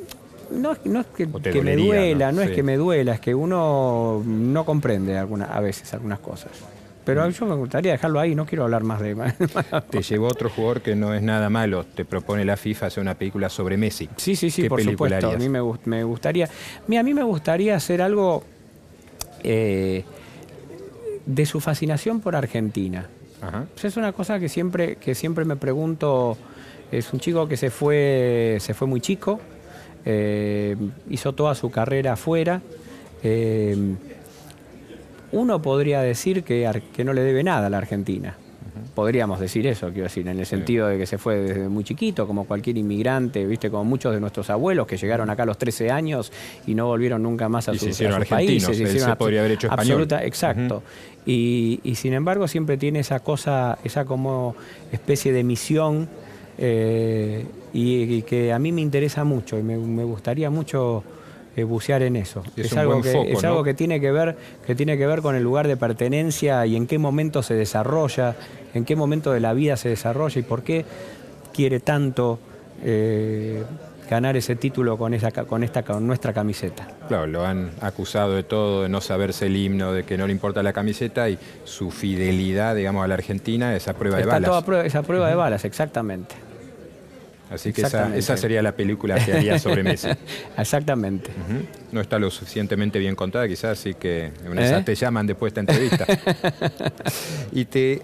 no, 0.50 0.72
es 1.00 1.06
que, 1.16 1.26
me 1.26 1.76
duela, 1.76 2.30
no, 2.30 2.42
es 2.42 2.50
que 2.50 2.62
me 2.62 2.76
duela, 2.76 3.14
es 3.14 3.20
que 3.20 3.34
uno 3.34 4.22
no 4.24 4.64
comprende 4.64 5.16
alguna, 5.16 5.46
a 5.46 5.60
veces 5.60 5.92
algunas 5.94 6.20
cosas. 6.20 6.50
Pero 7.04 7.28
yo 7.28 7.46
me 7.46 7.54
gustaría 7.54 7.92
dejarlo 7.92 8.18
ahí, 8.18 8.34
no 8.34 8.46
quiero 8.46 8.64
hablar 8.64 8.82
más 8.82 9.00
de... 9.00 9.14
Te 9.90 10.02
llevó 10.02 10.28
otro 10.28 10.48
jugador 10.48 10.80
que 10.80 10.94
no 10.94 11.12
es 11.12 11.22
nada 11.22 11.50
malo, 11.50 11.84
te 11.84 12.04
propone 12.04 12.44
la 12.44 12.56
FIFA 12.56 12.86
hacer 12.86 13.02
una 13.02 13.14
película 13.14 13.48
sobre 13.48 13.76
Messi. 13.76 14.08
Sí, 14.16 14.36
sí, 14.36 14.50
sí, 14.50 14.68
por 14.68 14.82
supuesto. 14.82 15.30
A 15.30 15.36
mí 15.36 15.48
me, 15.48 15.60
gustaría... 15.60 16.46
a 16.46 17.02
mí 17.02 17.14
me 17.14 17.22
gustaría 17.22 17.76
hacer 17.76 18.00
algo 18.00 18.44
eh, 19.42 20.04
de 21.26 21.46
su 21.46 21.60
fascinación 21.60 22.20
por 22.20 22.36
Argentina. 22.36 23.06
es 23.82 23.96
una 23.96 24.12
cosa 24.12 24.38
que 24.38 24.48
siempre, 24.48 24.96
que 24.96 25.14
siempre 25.14 25.44
me 25.44 25.56
pregunto... 25.56 26.38
Es 26.90 27.12
un 27.12 27.18
chico 27.18 27.48
que 27.48 27.56
se 27.56 27.70
fue, 27.70 28.58
se 28.60 28.72
fue 28.72 28.86
muy 28.86 29.00
chico, 29.00 29.40
eh, 30.04 30.76
hizo 31.10 31.32
toda 31.32 31.54
su 31.56 31.70
carrera 31.70 32.12
afuera. 32.12 32.60
Eh, 33.22 33.96
uno 35.34 35.60
podría 35.60 36.00
decir 36.00 36.42
que, 36.44 36.68
que 36.94 37.04
no 37.04 37.12
le 37.12 37.22
debe 37.22 37.42
nada 37.44 37.66
a 37.66 37.70
la 37.70 37.78
Argentina. 37.78 38.36
podríamos 38.94 39.40
decir 39.40 39.66
eso, 39.66 39.88
quiero 39.88 40.04
decir, 40.04 40.26
en 40.28 40.38
el 40.38 40.46
sentido 40.46 40.86
de 40.86 40.96
que 40.98 41.06
se 41.06 41.18
fue 41.18 41.36
desde 41.40 41.68
muy 41.68 41.82
chiquito, 41.82 42.26
como 42.28 42.44
cualquier 42.44 42.78
inmigrante, 42.78 43.44
viste, 43.44 43.68
como 43.68 43.84
muchos 43.84 44.14
de 44.14 44.20
nuestros 44.20 44.50
abuelos 44.50 44.86
que 44.86 44.96
llegaron 44.96 45.28
acá 45.30 45.42
a 45.42 45.46
los 45.46 45.58
13 45.58 45.90
años 45.90 46.30
y 46.66 46.74
no 46.76 46.86
volvieron 46.86 47.22
nunca 47.22 47.48
más 47.48 47.68
a, 47.68 47.72
Y 47.74 47.78
su- 47.78 47.84
se 47.86 47.86
a 47.86 47.90
hicieron 47.90 48.22
sus 48.22 48.32
argentinos, 48.32 48.64
países. 48.70 49.02
se 49.02 49.16
podría 49.16 49.40
haber 49.40 49.52
hecho 49.52 49.66
español. 49.66 49.80
absoluta- 50.02 50.24
exacto. 50.24 50.82
y, 51.26 51.80
y 51.82 51.94
sin 51.96 52.12
embargo 52.12 52.46
siempre 52.46 52.76
tiene 52.76 53.00
esa 53.00 53.18
cosa, 53.20 53.78
esa 53.82 54.04
como 54.04 54.54
especie 54.92 55.32
de 55.32 55.42
misión 55.42 56.08
eh, 56.58 57.44
y, 57.72 58.02
y 58.02 58.22
que 58.22 58.52
a 58.52 58.58
mí 58.60 58.70
me 58.70 58.80
interesa 58.80 59.24
mucho 59.24 59.58
y 59.58 59.62
me, 59.64 59.76
me 59.76 60.04
gustaría 60.04 60.50
mucho 60.50 61.02
eh, 61.56 61.64
bucear 61.64 62.02
en 62.02 62.16
eso. 62.16 62.42
Es 62.56 62.66
es 62.66 62.76
algo, 62.76 63.00
que, 63.00 63.12
foco, 63.12 63.28
es 63.28 63.42
¿no? 63.42 63.48
algo 63.48 63.64
que 63.64 63.74
tiene 63.74 64.00
que 64.00 64.10
ver 64.10 64.36
que 64.66 64.74
tiene 64.74 64.98
que 64.98 65.06
ver 65.06 65.22
con 65.22 65.36
el 65.36 65.42
lugar 65.42 65.68
de 65.68 65.76
pertenencia 65.76 66.64
y 66.66 66.76
en 66.76 66.86
qué 66.86 66.98
momento 66.98 67.42
se 67.42 67.54
desarrolla, 67.54 68.34
en 68.74 68.84
qué 68.84 68.96
momento 68.96 69.32
de 69.32 69.40
la 69.40 69.52
vida 69.52 69.76
se 69.76 69.88
desarrolla 69.88 70.40
y 70.40 70.42
por 70.42 70.62
qué 70.62 70.84
quiere 71.52 71.80
tanto 71.80 72.38
eh, 72.82 73.62
ganar 74.10 74.36
ese 74.36 74.56
título 74.56 74.98
con 74.98 75.14
esa 75.14 75.30
con 75.30 75.62
esta 75.62 75.82
con 75.82 76.06
nuestra 76.06 76.32
camiseta. 76.32 76.88
Claro, 77.08 77.26
lo 77.26 77.46
han 77.46 77.70
acusado 77.80 78.34
de 78.34 78.42
todo, 78.42 78.82
de 78.82 78.88
no 78.88 79.00
saberse 79.00 79.46
el 79.46 79.56
himno, 79.56 79.92
de 79.92 80.04
que 80.04 80.18
no 80.18 80.26
le 80.26 80.32
importa 80.32 80.62
la 80.62 80.72
camiseta 80.72 81.28
y 81.28 81.38
su 81.64 81.90
fidelidad, 81.90 82.74
digamos, 82.74 83.04
a 83.04 83.08
la 83.08 83.14
Argentina 83.14 83.74
es 83.74 83.88
a 83.88 83.94
prueba 83.94 84.18
de 84.18 84.26
balas. 84.26 84.48
toda 84.48 84.62
prueba, 84.64 84.84
esa 84.84 85.02
prueba 85.02 85.28
de 85.28 85.34
balas, 85.34 85.64
exactamente. 85.64 86.34
Así 87.54 87.72
que 87.72 87.82
esa, 87.82 88.14
esa 88.16 88.36
sería 88.36 88.62
la 88.62 88.72
película 88.72 89.16
que 89.24 89.32
haría 89.32 89.58
sobre 89.58 89.82
Messi. 89.84 90.08
Exactamente. 90.56 91.30
No 91.92 92.00
está 92.00 92.18
lo 92.18 92.30
suficientemente 92.30 92.98
bien 92.98 93.14
contada, 93.14 93.46
quizás, 93.48 93.78
así 93.78 93.94
que 93.94 94.30
en 94.44 94.58
¿Eh? 94.58 94.82
te 94.84 94.94
llaman 94.94 95.26
después 95.26 95.54
de 95.54 95.60
esta 95.60 95.72
entrevista. 95.72 96.06
y 97.52 97.64
te 97.64 98.02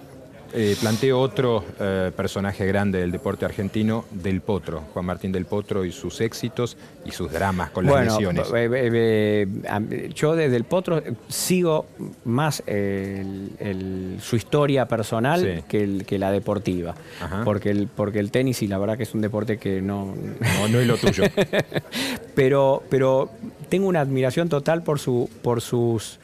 eh, 0.53 0.77
planteo 0.81 1.21
otro 1.21 1.65
eh, 1.79 2.11
personaje 2.17 2.67
grande 2.67 2.99
del 3.01 3.11
deporte 3.13 3.45
argentino, 3.45 4.05
Del 4.11 4.41
Potro, 4.41 4.81
Juan 4.93 5.05
Martín 5.07 5.33
Del 5.33 5.47
Potro 5.47 5.85
y 5.85 5.93
sus 5.93 6.21
éxitos 6.21 6.77
y 7.05 7.11
sus 7.13 7.31
dramas 7.33 7.71
con 7.71 7.87
las 7.87 8.05
lesiones. 8.05 8.49
eh, 8.55 10.11
yo 10.15 10.35
desde 10.35 10.57
el 10.57 10.65
Potro 10.65 11.03
sigo 11.29 11.87
más 12.25 12.63
el- 12.67 13.51
el- 13.59 14.17
su 14.21 14.37
historia 14.37 14.87
personal 14.87 15.41
Sí. 15.41 15.65
que, 15.69 15.83
el- 15.83 16.05
que 16.07 16.19
la 16.19 16.31
deportiva. 16.33 16.95
Ajá. 17.21 17.43
Porque 17.45 17.71
el, 17.71 17.87
porque 17.89 18.19
el 18.19 18.31
tenis, 18.31 18.63
y 18.63 18.67
la 18.67 18.79
verdad 18.79 18.97
que 18.97 19.05
es 19.05 19.15
un 19.15 19.21
deporte 19.21 19.59
que 19.59 19.81
no, 19.81 20.15
No, 20.61 20.69
no 20.69 20.81
es 20.81 20.87
lo 20.87 20.97
tuyo. 20.97 21.25
pero, 22.35 22.83
pero 22.91 23.31
tengo 23.69 23.87
una 23.89 24.01
admiración 24.01 24.49
total 24.49 24.83
por 24.83 24.99
su, 24.99 25.29
por 25.43 25.61
sus 25.61 26.19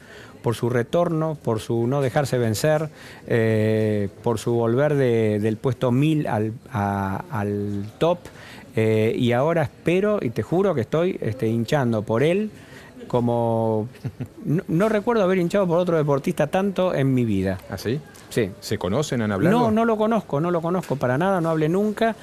por 0.46 0.54
su 0.54 0.70
retorno, 0.70 1.36
por 1.42 1.58
su 1.58 1.88
no 1.88 2.00
dejarse 2.00 2.38
vencer, 2.38 2.88
eh, 3.26 4.08
por 4.22 4.38
su 4.38 4.52
volver 4.52 4.94
de- 4.94 5.40
del 5.40 5.56
puesto 5.56 5.90
1000 5.90 6.28
al, 6.28 6.52
a- 6.72 7.24
al 7.32 7.90
top. 7.98 8.18
eh, 8.76 9.12
y 9.18 9.32
ahora 9.32 9.62
espero, 9.64 10.20
y 10.22 10.30
te 10.30 10.42
juro 10.44 10.72
que 10.72 10.82
estoy 10.82 11.18
este, 11.20 11.48
hinchando 11.48 12.02
por 12.02 12.22
él, 12.22 12.50
como 13.08 13.88
no, 14.44 14.62
no 14.68 14.88
recuerdo 14.88 15.24
haber 15.24 15.38
hinchado 15.38 15.66
por 15.66 15.78
otro 15.78 15.96
deportista 15.96 16.46
tanto 16.46 16.94
en 16.94 17.12
mi 17.12 17.24
vida. 17.24 17.58
¿Así? 17.68 17.98
Sí. 18.28 18.50
¿Se 18.60 18.78
conocen? 18.78 19.22
¿Han 19.22 19.32
hablado? 19.32 19.58
No, 19.58 19.70
no 19.72 19.84
lo 19.84 19.96
conozco, 19.96 20.40
no 20.40 20.52
lo 20.52 20.60
conozco 20.60 20.94
para 20.94 21.18
nada, 21.18 21.40
no 21.40 21.48
hablé 21.50 21.68
nunca, 21.68 22.14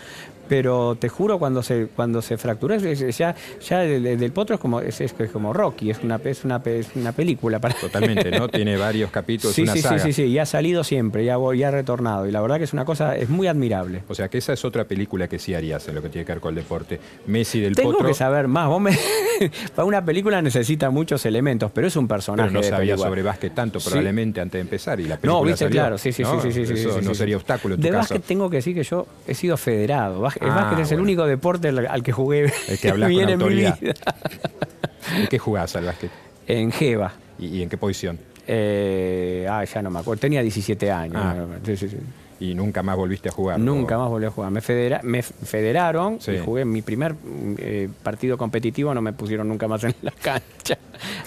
pero 0.47 0.95
te 0.99 1.09
juro 1.09 1.39
cuando 1.39 1.63
se 1.63 1.87
cuando 1.95 2.21
se 2.21 2.37
fracturó, 2.37 2.75
ya 2.77 3.35
ya 3.67 3.83
el, 3.83 4.05
el 4.05 4.19
del 4.19 4.31
potro 4.31 4.55
es 4.55 4.61
como 4.61 4.79
es, 4.81 4.99
es 5.01 5.13
como 5.31 5.53
Rocky, 5.53 5.89
es 5.89 5.99
una 6.03 6.19
es 6.23 6.43
una, 6.43 6.61
es 6.65 6.89
una 6.95 7.11
película 7.11 7.59
para 7.59 7.73
Totalmente, 7.75 8.31
¿no? 8.31 8.47
Tiene 8.49 8.77
varios 8.77 9.09
capítulos, 9.11 9.55
Sí, 9.55 9.63
una 9.63 9.73
sí, 9.73 9.79
sí, 9.79 9.87
saga. 9.87 9.99
sí, 9.99 10.13
sí, 10.13 10.23
y 10.25 10.39
ha 10.39 10.45
salido 10.45 10.83
siempre, 10.83 11.25
ya 11.25 11.37
ya 11.55 11.67
ha 11.67 11.71
retornado 11.71 12.27
y 12.27 12.31
la 12.31 12.41
verdad 12.41 12.57
que 12.57 12.63
es 12.65 12.73
una 12.73 12.85
cosa 12.85 13.15
es 13.17 13.29
muy 13.29 13.47
admirable. 13.47 14.03
O 14.07 14.15
sea 14.15 14.27
que 14.29 14.37
esa 14.37 14.53
es 14.53 14.63
otra 14.65 14.85
película 14.85 15.27
que 15.27 15.39
sí 15.39 15.53
harías 15.53 15.87
en 15.87 15.95
lo 15.95 16.01
que 16.01 16.09
tiene 16.09 16.25
que 16.25 16.31
ver 16.33 16.41
con 16.41 16.49
el 16.49 16.55
deporte. 16.63 16.99
Messi 17.27 17.59
del 17.59 17.75
Tengo 17.75 17.91
Potro, 17.93 18.07
que 18.07 18.13
saber 18.13 18.47
más, 18.47 18.67
vos 18.67 18.81
me 18.81 18.91
para 19.75 19.85
una 19.85 20.03
película 20.03 20.41
necesita 20.41 20.89
muchos 20.89 21.25
elementos, 21.25 21.71
pero 21.73 21.87
es 21.87 21.95
un 21.95 22.07
personaje 22.07 22.49
pero 22.49 22.61
no 22.61 22.67
sabía 22.67 22.97
sobre 22.97 23.21
básquet 23.23 23.53
tanto 23.53 23.79
Sí. 23.79 23.89
probablemente 23.89 24.39
antes 24.41 24.53
de 24.53 24.61
empezar 24.61 24.99
y 24.99 25.03
la 25.03 25.17
película 25.17 25.33
No, 25.39 25.43
viste, 25.43 25.65
salió, 25.65 25.81
claro, 25.81 25.97
sí, 25.97 26.11
sí, 26.11 26.23
¿no? 26.23 26.41
sí, 26.41 26.51
sí, 26.51 26.65
sí, 26.65 26.73
Eso 26.73 26.99
sí, 26.99 27.05
no 27.05 27.13
sería 27.13 27.35
obstáculo 27.37 27.75
en 27.75 27.81
tu 27.81 27.85
De 27.85 27.89
caso. 27.91 27.99
básquet 27.99 28.23
tengo 28.23 28.49
que 28.49 28.57
decir 28.57 28.73
que 28.75 28.83
yo 28.83 29.07
he 29.27 29.33
sido 29.33 29.57
federado. 29.57 30.21
Bás- 30.39 30.41
El 30.41 30.49
Ah, 30.51 30.55
básquet 30.55 30.79
es 30.79 30.91
el 30.91 30.99
único 30.99 31.25
deporte 31.25 31.67
al, 31.69 31.85
al 31.87 32.03
que 32.03 32.11
jugué 32.11 32.51
El 32.67 32.79
que 32.79 32.91
bien 33.07 33.29
en 33.29 33.39
mi 33.39 33.49
vida. 33.49 33.77
¿En 35.17 35.27
qué 35.27 35.37
jugabas 35.39 35.75
al 35.75 35.85
básquet? 35.85 36.11
En 36.47 36.71
Jeva. 36.71 37.13
¿Y, 37.39 37.47
y 37.47 37.61
en 37.63 37.69
qué 37.69 37.77
posición? 37.77 38.17
Eh, 38.47 39.47
ah, 39.49 39.63
ya 39.63 39.81
no 39.81 39.89
me 39.89 39.99
acuerdo. 39.99 40.19
Tenía 40.21 40.41
17 40.41 40.91
años. 40.91 41.15
Ah. 41.17 41.45
Sí, 41.65 41.77
sí, 41.77 41.89
sí. 41.89 41.97
Y 42.39 42.55
nunca 42.55 42.83
más 42.83 42.97
volviste 42.97 43.29
a 43.29 43.31
jugar. 43.31 43.57
Nunca 43.59 43.97
¿o? 43.97 44.01
más 44.01 44.09
volví 44.09 44.25
a 44.25 44.31
jugar. 44.31 44.51
Me, 44.51 44.59
federa- 44.61 44.99
me 45.03 45.21
federaron 45.23 46.19
Sí. 46.19 46.31
y 46.31 46.39
jugué 46.39 46.65
mi 46.65 46.81
primer 46.81 47.15
eh, 47.57 47.87
partido 48.01 48.37
competitivo. 48.37 48.93
No 48.93 49.01
me 49.01 49.13
pusieron 49.13 49.47
nunca 49.47 49.67
más 49.67 49.83
en 49.85 49.95
la 50.01 50.11
cancha. 50.11 50.77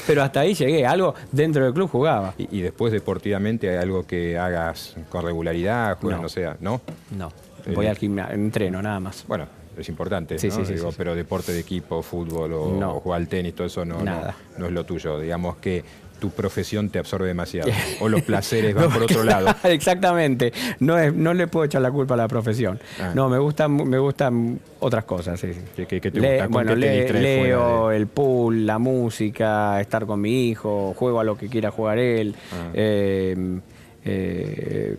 Pero 0.07 0.23
hasta 0.23 0.41
ahí 0.41 0.55
llegué. 0.55 0.85
Algo 0.87 1.15
dentro 1.33 1.65
del 1.65 1.73
club 1.73 1.89
jugaba. 1.91 2.35
Y, 2.37 2.59
y 2.59 2.61
después 2.61 2.93
deportivamente 2.93 3.71
hay 3.71 3.77
algo 3.77 4.07
que 4.07 4.37
hagas 4.37 4.95
con 5.09 5.25
regularidad, 5.25 5.97
juegas, 5.99 6.19
No. 6.19 6.23
no 6.25 6.29
sea, 6.29 6.57
¿no? 6.61 6.81
No. 7.17 7.33
Eh, 7.67 7.73
Voy 7.75 7.87
al 7.87 7.97
gimnasio, 7.97 8.35
entreno 8.35 8.81
nada 8.81 9.01
más. 9.01 9.25
Bueno, 9.27 9.47
es 9.77 9.89
importante, 9.89 10.39
Sí, 10.39 10.49
¿no? 10.49 10.55
sí, 10.55 10.65
sí, 10.67 10.73
Digo, 10.75 10.87
sí, 10.87 10.93
sí. 10.93 10.99
pero 10.99 11.15
deporte 11.15 11.53
de 11.53 11.61
equipo, 11.61 12.03
fútbol 12.03 12.53
o, 12.53 12.71
No. 12.79 12.97
o 12.97 13.01
jugar 13.01 13.21
al 13.21 13.29
tenis, 13.29 13.55
todo 13.55 13.67
eso 13.67 13.85
no, 13.85 13.99
no, 13.99 14.05
Nada. 14.05 14.37
no 14.59 14.67
es 14.67 14.73
lo 14.73 14.85
tuyo. 14.85 15.19
Digamos 15.19 15.57
que 15.57 15.83
tu 16.21 16.31
profesión 16.31 16.89
te 16.89 16.99
absorbe 16.99 17.27
demasiado. 17.27 17.69
O 18.01 18.09
los 18.09 18.23
placeres 18.23 18.75
van 18.75 18.91
por 18.91 19.03
otro 19.03 19.23
lado. 19.25 19.55
Exactamente. 19.65 20.51
No, 20.81 20.97
es, 20.99 21.13
no 21.13 21.35
le 21.35 21.47
puedo 21.47 21.67
echar 21.67 21.83
la 21.83 21.91
culpa 21.91 22.15
a 22.15 22.17
la 22.17 22.29
profesión. 22.29 22.81
Ah. 23.01 23.13
No, 23.15 23.29
me 23.29 23.39
gustan, 23.39 23.75
me 23.75 23.99
gustan 23.99 24.59
otras 24.81 25.05
cosas. 25.05 25.39
Sí, 25.39 25.53
sí. 25.53 25.61
¿Qué, 25.77 25.87
qué- 25.87 26.01
qué 26.01 26.11
te 26.11 26.21
Le- 26.21 26.29
gusta? 26.31 26.45
¿Con 26.45 26.53
bueno, 26.53 26.75
le- 26.75 27.13
leo 27.13 27.89
de- 27.91 27.97
el 27.97 28.07
pool, 28.07 28.65
la 28.65 28.79
música, 28.79 29.79
estar 29.81 30.07
con 30.07 30.21
mi 30.21 30.49
hijo, 30.49 30.95
juego 30.97 31.21
a 31.21 31.25
lo 31.25 31.37
que 31.37 31.49
quiera 31.49 31.71
jugar 31.71 31.99
él, 31.99 32.35
Ah. 32.53 32.71
eh, 32.73 33.61
eh, 34.07 34.97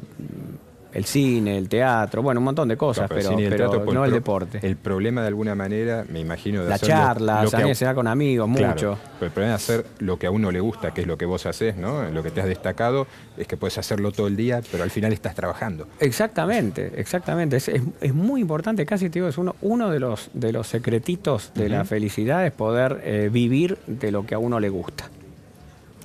el 0.98 1.06
cine, 1.06 1.58
el 1.58 1.70
teatro, 1.70 2.24
bueno, 2.24 2.40
un 2.40 2.46
montón 2.46 2.68
de 2.68 2.76
cosas, 2.76 3.08
pero, 3.08 3.38
el 3.38 3.50
teatro, 3.56 3.86
no 3.94 4.04
el 4.04 4.12
deporte. 4.12 4.60
El 4.64 4.76
problema 4.78 5.22
de 5.22 5.28
alguna 5.28 5.54
manera, 5.54 6.04
me 6.10 6.20
imagino, 6.20 6.64
de 6.64 6.70
la 6.70 6.80
charla, 6.80 7.46
también 7.52 7.76
se 7.76 7.86
da 7.86 7.94
con 7.94 8.08
amigos, 8.08 8.50
Claro, 8.56 8.74
mucho. 8.74 8.98
pero 9.20 9.26
el 9.28 9.32
problema 9.32 9.50
de 9.52 9.56
hacer 9.56 9.86
lo 10.00 10.18
que 10.18 10.26
a 10.26 10.32
uno 10.32 10.52
le 10.52 10.60
gusta, 10.60 10.94
que 10.96 11.02
es 11.02 11.08
lo 11.08 11.16
que 11.18 11.26
vos 11.26 11.46
haces, 11.46 11.78
¿no? 11.78 12.10
Lo 12.10 12.24
que 12.24 12.32
te 12.32 12.42
has 12.42 12.48
destacado, 12.48 13.06
es 13.38 13.48
que 13.48 13.58
puedes 13.58 13.78
hacerlo 13.78 14.12
todo 14.12 14.26
el 14.28 14.36
día, 14.36 14.62
pero 14.72 14.84
al 14.84 14.90
final 14.90 15.14
estás 15.14 15.36
trabajando. 15.36 15.88
Exactamente, 16.00 16.92
exactamente. 16.96 17.58
Es, 17.58 17.68
es- 17.68 17.82
es 18.02 18.14
muy 18.16 18.42
importante, 18.42 18.86
casi 18.86 19.10
te 19.10 19.20
digo, 19.20 19.28
es 19.28 19.38
uno, 19.38 19.56
uno 19.62 19.92
de, 19.92 20.00
los, 20.00 20.30
de 20.34 20.52
los 20.52 20.68
secretitos 20.68 21.52
de 21.54 21.70
la 21.70 21.86
felicidad 21.86 22.46
es 22.46 22.52
poder 22.52 23.02
eh, 23.04 23.30
vivir 23.32 23.78
de 23.86 24.12
lo 24.12 24.26
que 24.26 24.34
a 24.34 24.40
uno 24.40 24.60
le 24.60 24.70
gusta. 24.70 25.10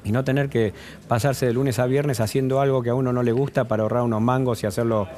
Y 0.04 0.12
no 0.12 0.24
tener 0.24 0.48
que 0.48 0.72
pasarse 1.08 1.46
de 1.46 1.52
lunes 1.52 1.78
a 1.78 1.86
viernes 1.86 2.20
haciendo 2.20 2.60
algo 2.60 2.82
que 2.82 2.90
a 2.90 2.94
uno 2.94 3.12
no 3.12 3.22
le 3.22 3.32
gusta 3.32 3.64
para 3.64 3.82
ahorrar 3.82 4.02
unos 4.02 4.20
mangos 4.20 4.62
y 4.62 4.66
hacerlo 4.66 5.08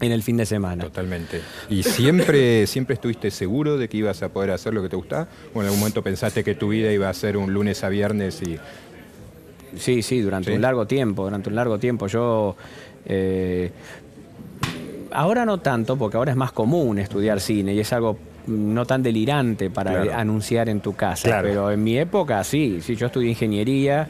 en 0.00 0.12
el 0.12 0.22
fin 0.22 0.36
de 0.36 0.46
semana. 0.46 0.84
Totalmente. 0.84 1.40
¿Y 1.70 1.82
siempre, 1.82 2.66
siempre 2.68 2.94
estuviste 2.94 3.30
seguro 3.30 3.78
de 3.78 3.88
que 3.88 3.96
ibas 3.98 4.22
a 4.22 4.28
poder 4.28 4.50
hacer 4.50 4.74
lo 4.74 4.82
que 4.82 4.88
te 4.88 4.96
gustaba? 4.96 5.28
¿O 5.54 5.60
en 5.60 5.66
algún 5.66 5.80
momento 5.80 6.02
pensaste 6.02 6.44
que 6.44 6.54
tu 6.54 6.68
vida 6.68 6.92
iba 6.92 7.08
a 7.08 7.14
ser 7.14 7.36
un 7.36 7.52
lunes 7.52 7.82
a 7.84 7.88
viernes 7.88 8.42
y... 8.42 8.58
Sí, 9.76 10.02
sí, 10.02 10.20
durante 10.20 10.50
¿Sí? 10.50 10.56
un 10.56 10.62
largo 10.62 10.86
tiempo, 10.86 11.24
durante 11.24 11.48
un 11.48 11.54
largo 11.54 11.78
tiempo. 11.78 12.06
Yo 12.06 12.56
eh, 13.06 13.70
ahora 15.12 15.44
no 15.44 15.60
tanto, 15.60 15.96
porque 15.96 16.16
ahora 16.16 16.32
es 16.32 16.36
más 16.36 16.52
común 16.52 16.98
estudiar 16.98 17.40
cine 17.40 17.72
y 17.74 17.80
es 17.80 17.92
algo 17.92 18.18
no 18.46 18.84
tan 18.86 19.02
delirante 19.02 19.70
para 19.70 19.92
Claro. 19.92 20.14
anunciar 20.14 20.68
en 20.68 20.80
tu 20.80 20.94
casa. 20.94 21.28
Claro. 21.28 21.48
Pero 21.48 21.70
en 21.70 21.82
mi 21.82 21.96
época 21.98 22.42
sí, 22.44 22.80
sí, 22.80 22.96
yo 22.96 23.06
estudié 23.06 23.30
ingeniería 23.30 24.08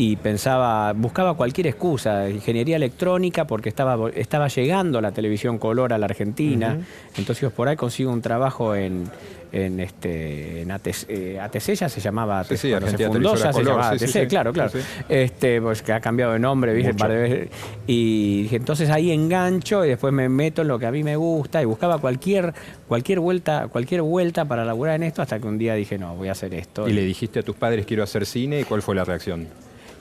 y 0.00 0.16
pensaba, 0.16 0.94
buscaba 0.94 1.34
cualquier 1.34 1.66
excusa, 1.66 2.30
ingeniería 2.30 2.76
electrónica, 2.76 3.46
porque 3.46 3.68
estaba, 3.68 4.08
estaba 4.14 4.48
llegando 4.48 4.98
la 5.02 5.12
televisión 5.12 5.58
color 5.58 5.92
a 5.92 5.98
la 5.98 6.06
Argentina. 6.06 6.78
Entonces 7.18 7.42
yo 7.42 7.50
por 7.50 7.68
ahí 7.68 7.76
consigo 7.76 8.10
un 8.10 8.22
trabajo 8.22 8.74
en, 8.74 9.10
en 9.52 9.78
este 9.78 10.62
en 10.62 10.70
ATC, 10.70 11.04
eh, 11.06 11.38
ATC 11.38 11.74
ya 11.74 11.90
se 11.90 12.00
llamaba 12.00 12.42
Sí, 12.44 12.54
ATC, 12.54 12.96
sí, 12.96 13.04
cuando 13.04 13.36
se 13.36 13.52
fundó 13.52 13.72
llamaba 13.72 13.98
sí, 13.98 13.98
sí, 13.98 14.04
ATC, 14.06 14.22
sí. 14.22 14.26
claro, 14.26 14.54
claro. 14.54 14.70
Sí, 14.70 14.78
sí. 14.80 15.04
Este, 15.06 15.60
pues 15.60 15.82
que 15.82 15.92
ha 15.92 16.00
cambiado 16.00 16.32
de 16.32 16.38
nombre, 16.38 16.72
¿viste? 16.72 16.94
Mucho. 16.94 17.04
Un 17.04 17.08
par 17.10 17.18
de 17.18 17.22
veces. 17.22 17.48
Y 17.86 18.44
dije, 18.44 18.56
entonces 18.56 18.88
ahí 18.88 19.10
engancho 19.10 19.84
y 19.84 19.90
después 19.90 20.14
me 20.14 20.30
meto 20.30 20.62
en 20.62 20.68
lo 20.68 20.78
que 20.78 20.86
a 20.86 20.90
mí 20.92 21.04
me 21.04 21.16
gusta 21.16 21.60
y 21.60 21.66
buscaba 21.66 21.98
cualquier, 21.98 22.54
cualquier 22.88 23.20
vuelta, 23.20 23.68
cualquier 23.68 24.00
vuelta 24.00 24.46
para 24.46 24.64
laburar 24.64 24.94
en 24.94 25.02
esto 25.02 25.20
hasta 25.20 25.38
que 25.38 25.46
un 25.46 25.58
día 25.58 25.74
dije, 25.74 25.98
no, 25.98 26.16
voy 26.16 26.28
a 26.28 26.32
hacer 26.32 26.54
esto. 26.54 26.88
Y 26.88 26.94
le 26.94 27.04
dijiste 27.04 27.40
a 27.40 27.42
tus 27.42 27.56
padres 27.56 27.84
quiero 27.84 28.02
hacer 28.02 28.24
cine 28.24 28.60
y 28.60 28.64
cuál 28.64 28.80
fue 28.80 28.94
la 28.94 29.04
reacción? 29.04 29.46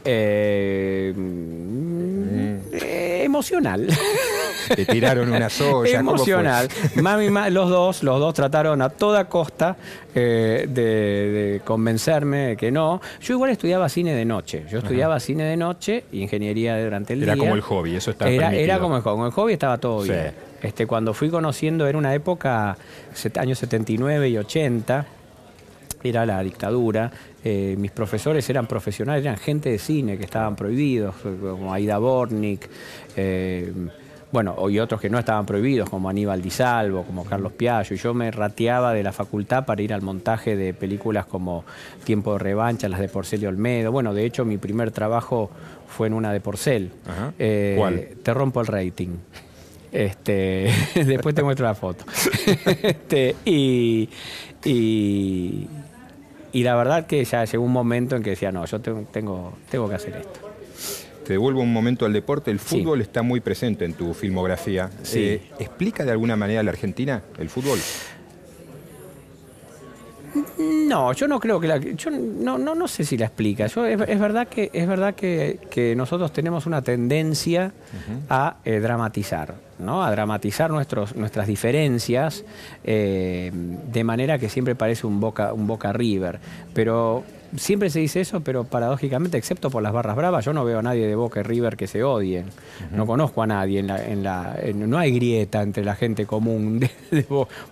Eh, 0.05 1.13
mm, 1.15 2.73
eh, 2.73 3.21
emocional. 3.23 3.87
te 4.75 4.85
tiraron 4.85 5.31
una 5.31 5.49
soya. 5.49 5.99
Emocional. 5.99 6.69
Mami, 6.95 7.29
los 7.51 7.69
dos, 7.69 8.03
los 8.03 8.19
dos 8.19 8.33
trataron 8.33 8.81
a 8.81 8.89
toda 8.89 9.25
costa 9.25 9.75
eh, 10.15 10.67
de, 10.69 11.61
convencerme 11.65 12.55
que 12.57 12.71
no. 12.71 13.01
Yo 13.21 13.33
igual 13.33 13.51
estudiaba 13.51 13.89
cine 13.89 14.13
de 14.13 14.25
noche. 14.25 14.65
Yo 14.69 14.79
estudiaba 14.79 15.19
cine 15.19 15.43
de 15.43 15.57
noche 15.57 16.05
y 16.11 16.21
ingeniería 16.21 16.81
durante 16.81 17.13
el 17.13 17.21
día. 17.21 17.33
Era 17.33 17.37
como 17.37 17.55
el 17.55 17.61
hobby, 17.61 17.95
eso 17.95 18.11
está 18.11 18.29
era, 18.29 18.53
era 18.53 18.79
como 18.79 18.95
el 18.97 19.01
hobby. 19.01 19.25
El 19.25 19.31
hobby 19.31 19.53
estaba 19.53 19.77
todo 19.77 20.01
bien. 20.03 20.33
Este, 20.61 20.85
cuando 20.87 21.13
fui 21.13 21.29
conociendo, 21.29 21.87
era 21.87 21.97
una 21.97 22.13
época, 22.13 22.77
años 23.37 23.59
79 23.59 24.29
y 24.29 24.37
80 24.37 25.05
era 26.03 26.25
la 26.25 26.41
dictadura. 26.43 27.11
Eh, 27.43 27.75
mis 27.77 27.91
profesores 27.91 28.49
eran 28.49 28.67
profesionales, 28.67 29.23
eran 29.23 29.37
gente 29.37 29.69
de 29.69 29.79
cine 29.79 30.17
que 30.17 30.25
estaban 30.25 30.55
prohibidos, 30.55 31.15
como 31.15 31.73
Aida 31.73 31.97
Bornik, 31.97 32.69
eh, 33.15 33.71
bueno, 34.31 34.69
y 34.69 34.77
otros 34.77 35.01
que 35.01 35.09
no 35.09 35.17
estaban 35.17 35.45
prohibidos, 35.45 35.89
como 35.89 36.07
Aníbal 36.07 36.41
Di 36.41 36.51
Salvo, 36.51 37.03
como 37.03 37.25
Carlos 37.25 37.51
Piaggio. 37.53 37.95
Y 37.95 37.99
yo 37.99 38.13
me 38.13 38.29
rateaba 38.29 38.93
de 38.93 39.01
la 39.01 39.11
facultad 39.11 39.65
para 39.65 39.81
ir 39.81 39.91
al 39.91 40.03
montaje 40.03 40.55
de 40.55 40.73
películas 40.73 41.25
como 41.25 41.65
Tiempo 42.03 42.33
de 42.33 42.39
Revancha, 42.39 42.87
las 42.89 42.99
de 42.99 43.09
Porcel 43.09 43.41
y 43.41 43.47
Olmedo. 43.47 43.91
Bueno, 43.91 44.13
de 44.13 44.25
hecho, 44.25 44.45
mi 44.45 44.57
primer 44.57 44.91
trabajo 44.91 45.49
fue 45.87 46.07
en 46.07 46.13
una 46.13 46.31
de 46.31 46.41
Porcel. 46.41 46.91
Eh, 47.39 47.73
¿Cuál? 47.77 48.07
Te 48.21 48.33
rompo 48.33 48.61
el 48.61 48.67
rating. 48.67 49.17
Este, 49.91 50.71
después 50.93 51.33
te 51.33 51.41
muestro 51.41 51.65
la 51.65 51.73
foto. 51.73 52.05
este, 52.83 53.35
y, 53.45 54.09
y 54.63 55.67
la 56.53 56.75
verdad 56.75 57.05
que 57.05 57.23
ya 57.23 57.45
llegó 57.45 57.63
un 57.63 57.71
momento 57.71 58.15
en 58.15 58.23
que 58.23 58.31
decía, 58.31 58.51
no, 58.51 58.65
yo 58.65 58.79
tengo, 58.81 59.53
tengo, 59.69 59.89
que 59.89 59.95
hacer 59.95 60.17
esto. 60.17 60.39
Te 61.25 61.33
devuelvo 61.33 61.61
un 61.61 61.71
momento 61.71 62.05
al 62.05 62.13
deporte. 62.13 62.49
El 62.49 62.59
fútbol 62.59 63.01
está 63.01 63.21
muy 63.21 63.39
presente 63.39 63.85
en 63.85 63.93
tu 63.93 64.13
filmografía. 64.13 64.89
Eh, 65.13 65.41
¿Explica 65.59 66.03
de 66.03 66.11
alguna 66.11 66.35
manera 66.35 66.63
la 66.63 66.71
Argentina 66.71 67.21
el 67.37 67.49
fútbol? 67.49 67.79
No, 70.57 71.13
yo 71.13 71.27
no 71.27 71.39
creo 71.39 71.59
que 71.59 71.67
la. 71.67 71.77
Yo 71.77 72.09
no, 72.11 72.57
no, 72.57 72.75
no 72.75 72.87
sé 72.87 73.03
si 73.03 73.17
la 73.17 73.25
explica. 73.25 73.67
Yo, 73.67 73.85
es, 73.85 74.19
verdad 74.19 74.47
que, 74.47 74.69
es 74.73 74.87
verdad 74.87 75.15
que, 75.15 75.93
nosotros 75.95 76.31
tenemos 76.33 76.65
una 76.65 76.81
tendencia 76.81 77.71
a 78.29 78.57
eh, 78.65 78.79
dramatizar, 78.79 79.55
¿no? 79.79 80.03
A 80.03 80.11
dramatizar 80.11 80.71
nuestros, 80.71 81.15
nuestras 81.15 81.47
diferencias 81.47 82.43
eh, 82.83 83.51
de 83.53 84.03
manera 84.03 84.37
que 84.37 84.49
siempre 84.49 84.75
parece 84.75 85.07
un 85.07 85.19
boca, 85.19 85.53
un 85.53 85.67
boca 85.67 85.93
river. 85.93 86.39
Pero 86.73 87.23
siempre 87.55 87.89
se 87.89 87.99
dice 87.99 88.21
eso, 88.21 88.41
pero 88.41 88.63
paradójicamente, 88.63 89.37
excepto 89.37 89.69
por 89.69 89.83
las 89.83 89.93
barras 89.93 90.15
bravas, 90.15 90.45
yo 90.45 90.53
no 90.53 90.65
veo 90.65 90.79
a 90.79 90.81
nadie 90.81 91.07
de 91.07 91.15
Boca 91.15 91.39
y 91.39 91.43
River 91.43 91.77
que 91.77 91.87
se 91.87 92.03
odien. 92.03 92.45
No 92.91 93.05
conozco 93.05 93.41
a 93.41 93.47
nadie. 93.47 93.79
En 93.79 93.87
la, 93.87 94.05
en 94.05 94.23
la, 94.23 94.55
no 94.73 94.97
hay 94.97 95.11
grieta 95.11 95.61
entre 95.61 95.83
la 95.83 95.95
gente 95.95 96.25
común, 96.25 96.87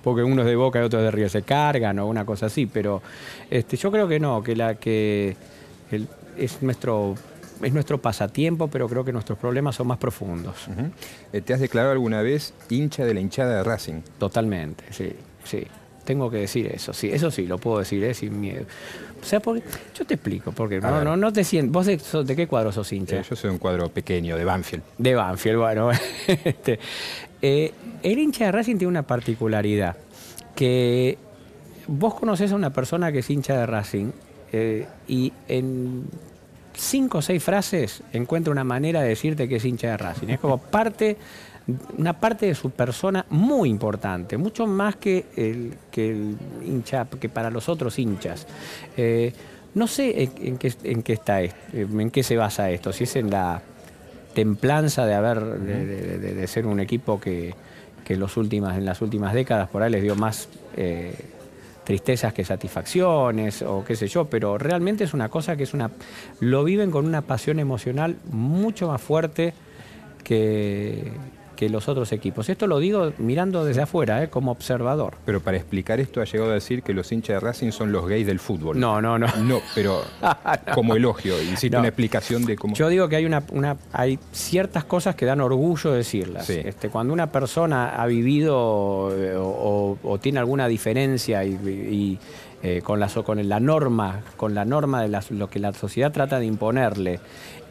porque 0.03 0.23
uno 0.23 0.41
es 0.41 0.47
de 0.47 0.55
Boca 0.55 0.79
y 0.79 0.83
otro 0.83 0.99
es 0.99 1.05
de 1.05 1.11
River. 1.11 1.29
Se 1.29 1.41
cargan 1.43 1.99
o 1.99 2.07
una 2.07 2.25
cosa 2.25 2.47
así, 2.47 2.65
pero 2.65 3.01
este, 3.49 3.77
yo 3.77 3.91
creo 3.91 4.07
que 4.07 4.19
no, 4.19 4.43
que, 4.43 4.55
la, 4.55 4.75
que 4.75 5.35
es 6.37 6.61
nuestro 6.61 7.15
es 7.61 7.73
nuestro 7.73 7.99
pasatiempo, 7.99 8.67
pero 8.67 8.87
creo 8.87 9.03
que 9.03 9.11
nuestros 9.11 9.37
problemas 9.37 9.75
son 9.75 9.87
más 9.87 9.97
profundos. 9.97 10.67
Eh, 11.33 11.41
¿Te 11.41 11.53
has 11.53 11.59
declarado 11.59 11.93
alguna 11.93 12.21
vez 12.21 12.53
hincha 12.69 13.05
de 13.05 13.13
la 13.13 13.19
hinchada 13.19 13.57
de 13.57 13.63
Racing? 13.63 14.01
Totalmente, 14.19 14.83
sí, 14.91 15.13
sí. 15.43 15.65
Tengo 16.07 16.31
que 16.31 16.37
decir 16.37 16.71
eso, 16.73 16.93
sí, 16.93 17.09
eso 17.11 17.29
sí, 17.29 17.45
lo 17.45 17.57
puedo 17.57 17.79
decir, 17.79 18.01
¿eh? 18.05 18.13
sin 18.13 18.39
miedo. 18.39 18.63
O 19.21 19.25
sea, 19.25 19.41
porque, 19.41 19.61
yo 19.93 20.05
te 20.05 20.13
explico, 20.13 20.53
porque 20.53 20.79
no, 20.79 21.03
no, 21.03 21.17
no 21.17 21.33
te 21.33 21.43
sientes. 21.43 21.69
¿Vos 21.69 21.85
de, 21.85 22.33
qué 22.33 22.47
cuadro 22.47 22.71
sos 22.71 22.93
hincha? 22.93 23.17
Eh, 23.17 23.23
yo 23.29 23.35
soy 23.35 23.49
un 23.49 23.57
cuadro 23.57 23.89
pequeño, 23.89 24.37
de 24.37 24.45
Banfield. 24.45 24.83
De 24.97 25.15
Banfield, 25.15 25.57
bueno. 25.57 25.91
este, 26.45 26.79
eh, 27.41 27.73
el 28.03 28.19
hincha 28.19 28.45
de 28.45 28.53
Racing 28.53 28.77
tiene 28.77 28.87
una 28.87 29.03
particularidad, 29.03 29.97
que 30.55 31.17
vos 31.87 32.13
conocés 32.13 32.53
a 32.53 32.55
una 32.55 32.71
persona 32.71 33.11
que 33.11 33.19
es 33.19 33.29
hincha 33.29 33.57
de 33.57 33.65
Racing 33.65 34.11
y 35.09 35.33
en 35.49 36.05
cinco 36.73 37.17
o 37.17 37.21
seis 37.21 37.43
frases 37.43 38.01
encuentra 38.13 38.49
una 38.49 38.63
manera 38.63 39.01
de 39.01 39.09
decirte 39.09 39.49
que 39.49 39.57
es 39.57 39.65
hincha 39.65 39.89
de 39.89 39.97
Racing. 39.97 40.29
Es 40.29 40.39
como 40.39 40.57
parte 40.71 41.17
una 41.97 42.13
parte 42.19 42.45
de 42.45 42.55
su 42.55 42.71
persona 42.71 43.25
muy 43.29 43.69
importante, 43.69 44.37
mucho 44.37 44.65
más 44.67 44.95
que 44.95 45.25
el, 45.35 45.73
que 45.91 46.09
el 46.11 46.37
hincha, 46.65 47.05
que 47.19 47.29
para 47.29 47.49
los 47.49 47.67
otros 47.67 47.99
hinchas. 47.99 48.47
Eh, 48.95 49.33
no 49.73 49.85
sé 49.85 50.31
en, 50.41 50.57
qué, 50.57 50.73
en 50.83 51.03
qué 51.03 51.13
está 51.13 51.41
en 51.41 52.09
qué 52.09 52.23
se 52.23 52.37
basa 52.37 52.71
esto, 52.71 52.93
si 52.93 53.03
es 53.03 53.15
en 53.17 53.29
la 53.29 53.61
templanza 54.33 55.05
de 55.05 55.13
haber, 55.13 55.41
de, 55.41 56.47
ser 56.47 56.67
un 56.67 56.79
equipo 56.79 57.19
que, 57.19 57.53
los 58.09 58.37
últimas, 58.37 58.77
en 58.77 58.85
las 58.85 59.01
últimas 59.01 59.33
décadas 59.33 59.67
por 59.67 59.83
ahí 59.83 59.91
les 59.91 60.01
dio 60.01 60.15
más 60.15 60.47
eh, 60.77 61.13
tristezas 61.83 62.33
que 62.33 62.45
satisfacciones 62.45 63.61
o 63.61 63.83
qué 63.83 63.95
sé 63.95 64.07
yo, 64.07 64.25
pero 64.25 64.57
realmente 64.57 65.03
es 65.03 65.13
una 65.13 65.29
cosa 65.29 65.57
que 65.57 65.63
es 65.63 65.73
una. 65.73 65.91
lo 66.39 66.63
viven 66.63 66.91
con 66.91 67.05
una 67.05 67.21
pasión 67.23 67.59
emocional 67.59 68.17
mucho 68.31 68.87
más 68.87 69.01
fuerte 69.01 69.53
que, 70.23 71.11
que 71.57 71.67
los 71.67 71.89
otros 71.89 72.13
equipos. 72.13 72.47
Esto 72.47 72.67
lo 72.67 72.79
digo 72.79 73.11
mirando 73.17 73.65
desde 73.65 73.81
afuera, 73.81 74.23
¿eh? 74.23 74.29
como 74.29 74.51
observador. 74.51 75.15
Pero 75.25 75.41
para 75.41 75.57
explicar 75.57 75.99
esto 75.99 76.21
ha 76.21 76.23
llegado 76.23 76.51
a 76.51 76.53
decir 76.53 76.83
que 76.83 76.93
los 76.93 77.11
hinchas 77.11 77.35
de 77.35 77.39
Racing 77.41 77.71
son 77.71 77.91
los 77.91 78.07
gays 78.07 78.25
del 78.25 78.39
fútbol. 78.39 78.79
No, 78.79 79.01
no, 79.01 79.19
no. 79.19 79.27
No, 79.43 79.61
pero 79.75 80.01
como 80.73 80.95
elogio, 80.95 81.41
hiciste 81.41 81.75
una 81.75 81.89
explicación 81.89 82.45
de 82.45 82.55
cómo... 82.55 82.75
Yo 82.75 82.87
digo 82.87 83.09
que 83.09 83.17
hay, 83.17 83.25
una, 83.25 83.43
una, 83.51 83.75
hay 83.91 84.17
ciertas 84.31 84.85
cosas 84.85 85.15
que 85.15 85.25
dan 85.25 85.41
orgullo 85.41 85.91
decirlas. 85.91 86.49
Este, 86.49 86.89
cuando 86.89 87.11
una 87.11 87.31
persona 87.31 88.01
ha 88.01 88.05
vivido 88.05 89.11
eh, 89.17 89.33
o, 89.37 90.19
tiene 90.21 90.39
alguna 90.39 90.67
diferencia 90.67 91.43
y, 91.43 92.19
eh, 92.67 92.81
con, 92.81 92.99
la, 92.99 93.07
con 93.07 93.47
la 93.47 93.59
norma, 93.61 94.21
con 94.35 94.53
la 94.53 94.65
norma 94.65 95.01
de 95.01 95.21
lo 95.29 95.49
que 95.49 95.57
la 95.57 95.71
sociedad 95.71 96.11
trata 96.11 96.37
de 96.37 96.45
imponerle 96.45 97.21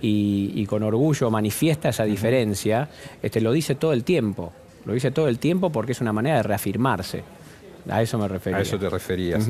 y, 0.00 0.64
con 0.66 0.82
orgullo 0.82 1.30
manifiesta 1.30 1.90
esa 1.90 2.04
diferencia, 2.04 2.88
este, 3.22 3.42
lo 3.42 3.52
dice 3.52 3.74
todo 3.74 3.92
el 3.92 4.04
tiempo. 4.04 4.54
Lo 4.86 4.94
dice 4.94 5.10
todo 5.10 5.28
el 5.28 5.38
tiempo 5.38 5.70
porque 5.70 5.92
es 5.92 6.00
una 6.00 6.14
manera 6.14 6.36
de 6.36 6.44
reafirmarse. 6.44 7.22
A 7.90 8.00
eso 8.00 8.18
me 8.18 8.26
refería. 8.26 8.56
A 8.56 8.62
eso 8.62 8.78
te 8.78 8.88
referías. 8.88 9.46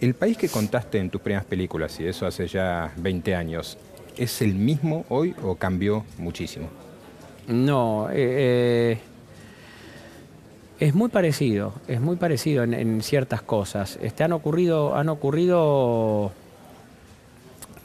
El 0.00 0.14
país 0.14 0.36
que 0.36 0.48
contaste 0.48 0.98
en 0.98 1.10
tus 1.10 1.20
primeras 1.20 1.44
películas, 1.44 1.98
y 1.98 2.06
eso 2.06 2.24
hace 2.24 2.46
ya 2.46 2.92
20 2.98 3.34
años, 3.34 3.78
¿es 4.16 4.42
el 4.42 4.54
mismo 4.54 5.06
hoy 5.08 5.34
o 5.42 5.56
cambió 5.56 6.04
muchísimo? 6.18 6.68
No, 7.48 8.10
eh, 8.10 8.14
eh, 8.14 8.98
es 10.80 10.94
muy 10.94 11.08
parecido, 11.08 11.72
es 11.88 12.00
muy 12.00 12.16
parecido 12.16 12.62
en, 12.62 13.02
ciertas 13.02 13.42
cosas. 13.42 13.98
Este, 14.00 14.24
han 14.24 14.32
ocurrido, 14.32 14.96
han 14.96 15.08
ocurrido 15.08 16.32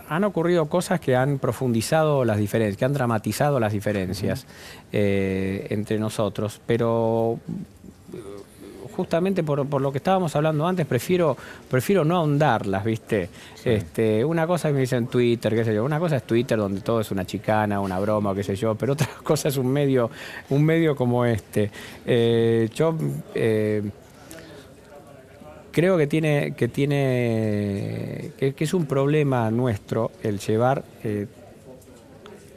han 0.10 0.24
ocurrido 0.26 0.68
cosas 0.68 1.00
que 1.00 1.16
han 1.16 1.40
profundizado 1.40 2.24
las 2.26 2.38
diferencias, 2.38 2.78
que 2.78 2.86
han 2.86 2.94
dramatizado 2.94 3.60
las 3.60 3.74
diferencias 3.74 4.46
eh, 4.92 5.66
entre 5.70 5.98
nosotros, 5.98 6.62
pero 6.68 7.40
justamente 8.96 9.44
por, 9.44 9.82
lo 9.82 9.92
que 9.92 9.98
estábamos 9.98 10.36
hablando 10.36 10.68
antes, 10.68 10.86
prefiero, 10.86 11.36
prefiero 11.70 12.06
no 12.06 12.18
ahondarlas, 12.18 12.84
¿viste? 12.84 13.30
Este, 13.66 14.24
una 14.24 14.48
cosa 14.48 14.70
que 14.70 14.76
me 14.76 14.82
dicen 14.82 15.08
Twitter, 15.08 15.54
qué 15.56 15.66
sé 15.66 15.74
yo, 15.74 15.84
una 15.84 16.00
cosa 16.00 16.18
es 16.18 16.24
Twitter 16.24 16.58
donde 16.58 16.82
todo 16.82 17.02
es 17.02 17.12
una 17.12 17.26
chicana, 17.26 17.80
una 17.80 18.00
broma, 18.00 18.34
qué 18.36 18.44
sé 18.44 18.56
yo, 18.56 18.76
pero 18.76 18.94
otra 18.94 19.08
cosa 19.24 19.50
es 19.50 19.58
un 19.58 19.68
medio, 19.68 20.10
un 20.50 20.64
medio 20.64 20.96
como 20.96 21.26
este. 21.26 21.72
Eh, 22.06 22.70
yo 22.74 22.96
eh, 23.36 23.84
creo 25.72 25.98
que 25.98 26.08
tiene, 26.08 26.54
que 26.56 26.68
tiene, 26.68 28.32
que, 28.38 28.56
es 28.58 28.74
un 28.74 28.86
problema 28.86 29.50
nuestro 29.52 30.12
el 30.22 30.40
llevar 30.40 30.84
eh, 31.04 31.28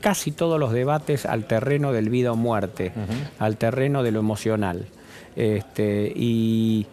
casi 0.01 0.31
todos 0.31 0.61
los 0.61 0.73
debates 0.73 1.25
al 1.27 1.47
terreno 1.47 1.93
del 1.93 2.11
vida 2.11 2.33
o 2.33 2.37
muerte, 2.37 2.93
al 3.39 3.57
terreno 3.57 4.03
de 4.03 4.13
lo 4.13 4.21
emocional. 4.21 4.87
Este, 5.37 6.13
y 6.15 6.87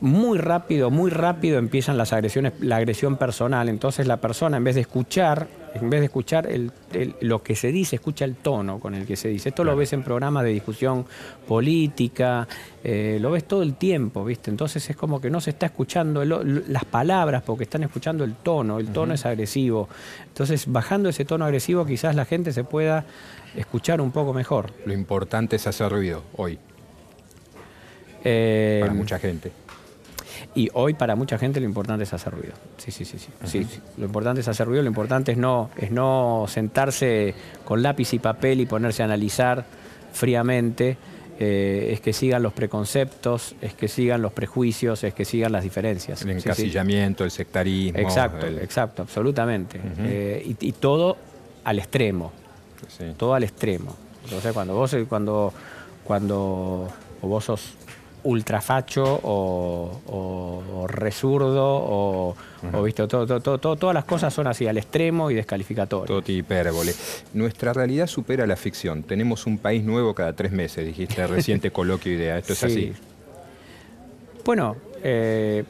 muy 0.00 0.38
rápido, 0.38 0.90
muy 0.90 1.10
rápido 1.10 1.58
empiezan 1.58 1.96
las 1.96 2.12
agresiones, 2.12 2.54
la 2.60 2.76
agresión 2.76 3.16
personal. 3.16 3.68
Entonces 3.68 4.06
la 4.06 4.18
persona, 4.18 4.56
en 4.56 4.64
vez 4.64 4.74
de 4.74 4.82
escuchar, 4.82 5.46
en 5.74 5.90
vez 5.90 6.00
de 6.00 6.06
escuchar 6.06 6.48
lo 7.20 7.42
que 7.42 7.54
se 7.54 7.72
dice, 7.72 7.96
escucha 7.96 8.24
el 8.24 8.36
tono 8.36 8.78
con 8.78 8.94
el 8.94 9.06
que 9.06 9.16
se 9.16 9.28
dice. 9.28 9.50
Esto 9.50 9.64
lo 9.64 9.76
ves 9.76 9.92
en 9.92 10.02
programas 10.02 10.44
de 10.44 10.50
discusión 10.50 11.06
política, 11.46 12.46
eh, 12.82 13.18
lo 13.20 13.30
ves 13.30 13.44
todo 13.44 13.62
el 13.62 13.74
tiempo, 13.74 14.24
¿viste? 14.24 14.50
Entonces 14.50 14.88
es 14.88 14.96
como 14.96 15.20
que 15.20 15.30
no 15.30 15.40
se 15.40 15.50
está 15.50 15.66
escuchando 15.66 16.24
las 16.24 16.84
palabras 16.84 17.42
porque 17.42 17.64
están 17.64 17.82
escuchando 17.82 18.24
el 18.24 18.34
tono, 18.36 18.78
el 18.78 18.88
tono 18.88 19.14
es 19.14 19.26
agresivo. 19.26 19.88
Entonces, 20.26 20.70
bajando 20.70 21.08
ese 21.08 21.24
tono 21.24 21.44
agresivo, 21.44 21.84
quizás 21.84 22.14
la 22.14 22.24
gente 22.24 22.52
se 22.52 22.64
pueda 22.64 23.04
escuchar 23.54 24.00
un 24.00 24.12
poco 24.12 24.32
mejor. 24.32 24.72
Lo 24.84 24.92
importante 24.92 25.56
es 25.56 25.66
hacer 25.66 25.90
ruido 25.90 26.22
hoy. 26.36 26.58
Eh, 28.28 28.78
para 28.80 28.94
mucha 28.94 29.18
gente. 29.18 29.52
Y 30.54 30.68
hoy 30.72 30.94
para 30.94 31.14
mucha 31.16 31.38
gente 31.38 31.60
lo 31.60 31.66
importante 31.66 32.04
es 32.04 32.12
hacer 32.12 32.32
ruido. 32.32 32.54
Sí, 32.78 32.90
sí, 32.90 33.04
sí, 33.04 33.18
sí. 33.44 33.66
Lo 33.98 34.06
importante 34.06 34.40
es 34.40 34.48
hacer 34.48 34.66
ruido, 34.66 34.82
lo 34.82 34.88
importante 34.88 35.32
es 35.32 35.38
no, 35.38 35.70
es 35.76 35.90
no 35.90 36.46
sentarse 36.48 37.34
con 37.64 37.82
lápiz 37.82 38.14
y 38.14 38.18
papel 38.18 38.60
y 38.60 38.66
ponerse 38.66 39.02
a 39.02 39.04
analizar 39.04 39.64
fríamente, 40.12 40.96
eh, 41.38 41.90
es 41.92 42.00
que 42.00 42.14
sigan 42.14 42.42
los 42.42 42.54
preconceptos, 42.54 43.54
es 43.60 43.74
que 43.74 43.88
sigan 43.88 44.22
los 44.22 44.32
prejuicios, 44.32 45.04
es 45.04 45.12
que 45.12 45.26
sigan 45.26 45.52
las 45.52 45.62
diferencias. 45.62 46.22
El 46.22 46.30
encasillamiento, 46.30 47.24
el 47.24 47.30
sectarismo. 47.30 48.00
Exacto, 48.00 48.46
exacto, 48.46 49.02
absolutamente. 49.02 49.78
Eh, 50.00 50.54
y, 50.58 50.72
todo 50.72 51.18
al 51.64 51.78
extremo. 51.78 52.32
Todo 53.18 53.34
al 53.34 53.44
extremo. 53.44 53.94
Entonces 54.24 54.52
cuando 54.52 54.74
vos 54.74 54.96
cuando 55.08 55.52
cuando 56.04 56.88
vos 57.20 57.44
sos 57.44 57.74
ultrafacho 58.26 59.20
o, 59.22 60.00
o, 60.06 60.86
resurdo 60.88 61.64
o, 61.64 62.36
visto 62.82 63.06
todo, 63.06 63.40
todo, 63.40 63.76
todas 63.76 63.94
las 63.94 64.04
cosas 64.04 64.34
son 64.34 64.46
así 64.46 64.66
al 64.66 64.76
extremo 64.76 65.30
y 65.30 65.34
descalificatorias. 65.34 66.08
Todo 66.08 66.22
hipérbole. 66.32 66.92
Nuestra 67.34 67.72
realidad 67.72 68.06
supera 68.06 68.46
la 68.46 68.56
ficción. 68.56 69.02
Tenemos 69.04 69.46
un 69.46 69.58
país 69.58 69.84
nuevo 69.84 70.14
cada 70.14 70.32
tres 70.34 70.52
meses, 70.52 70.84
dijiste 70.84 71.26
reciente 71.26 71.70
coloquio 71.72 72.12
idea. 72.12 72.38
¿Esto 72.38 72.52
es 72.52 72.64
así? 72.64 72.92
Bueno, 74.44 74.76
eh, 75.02 75.64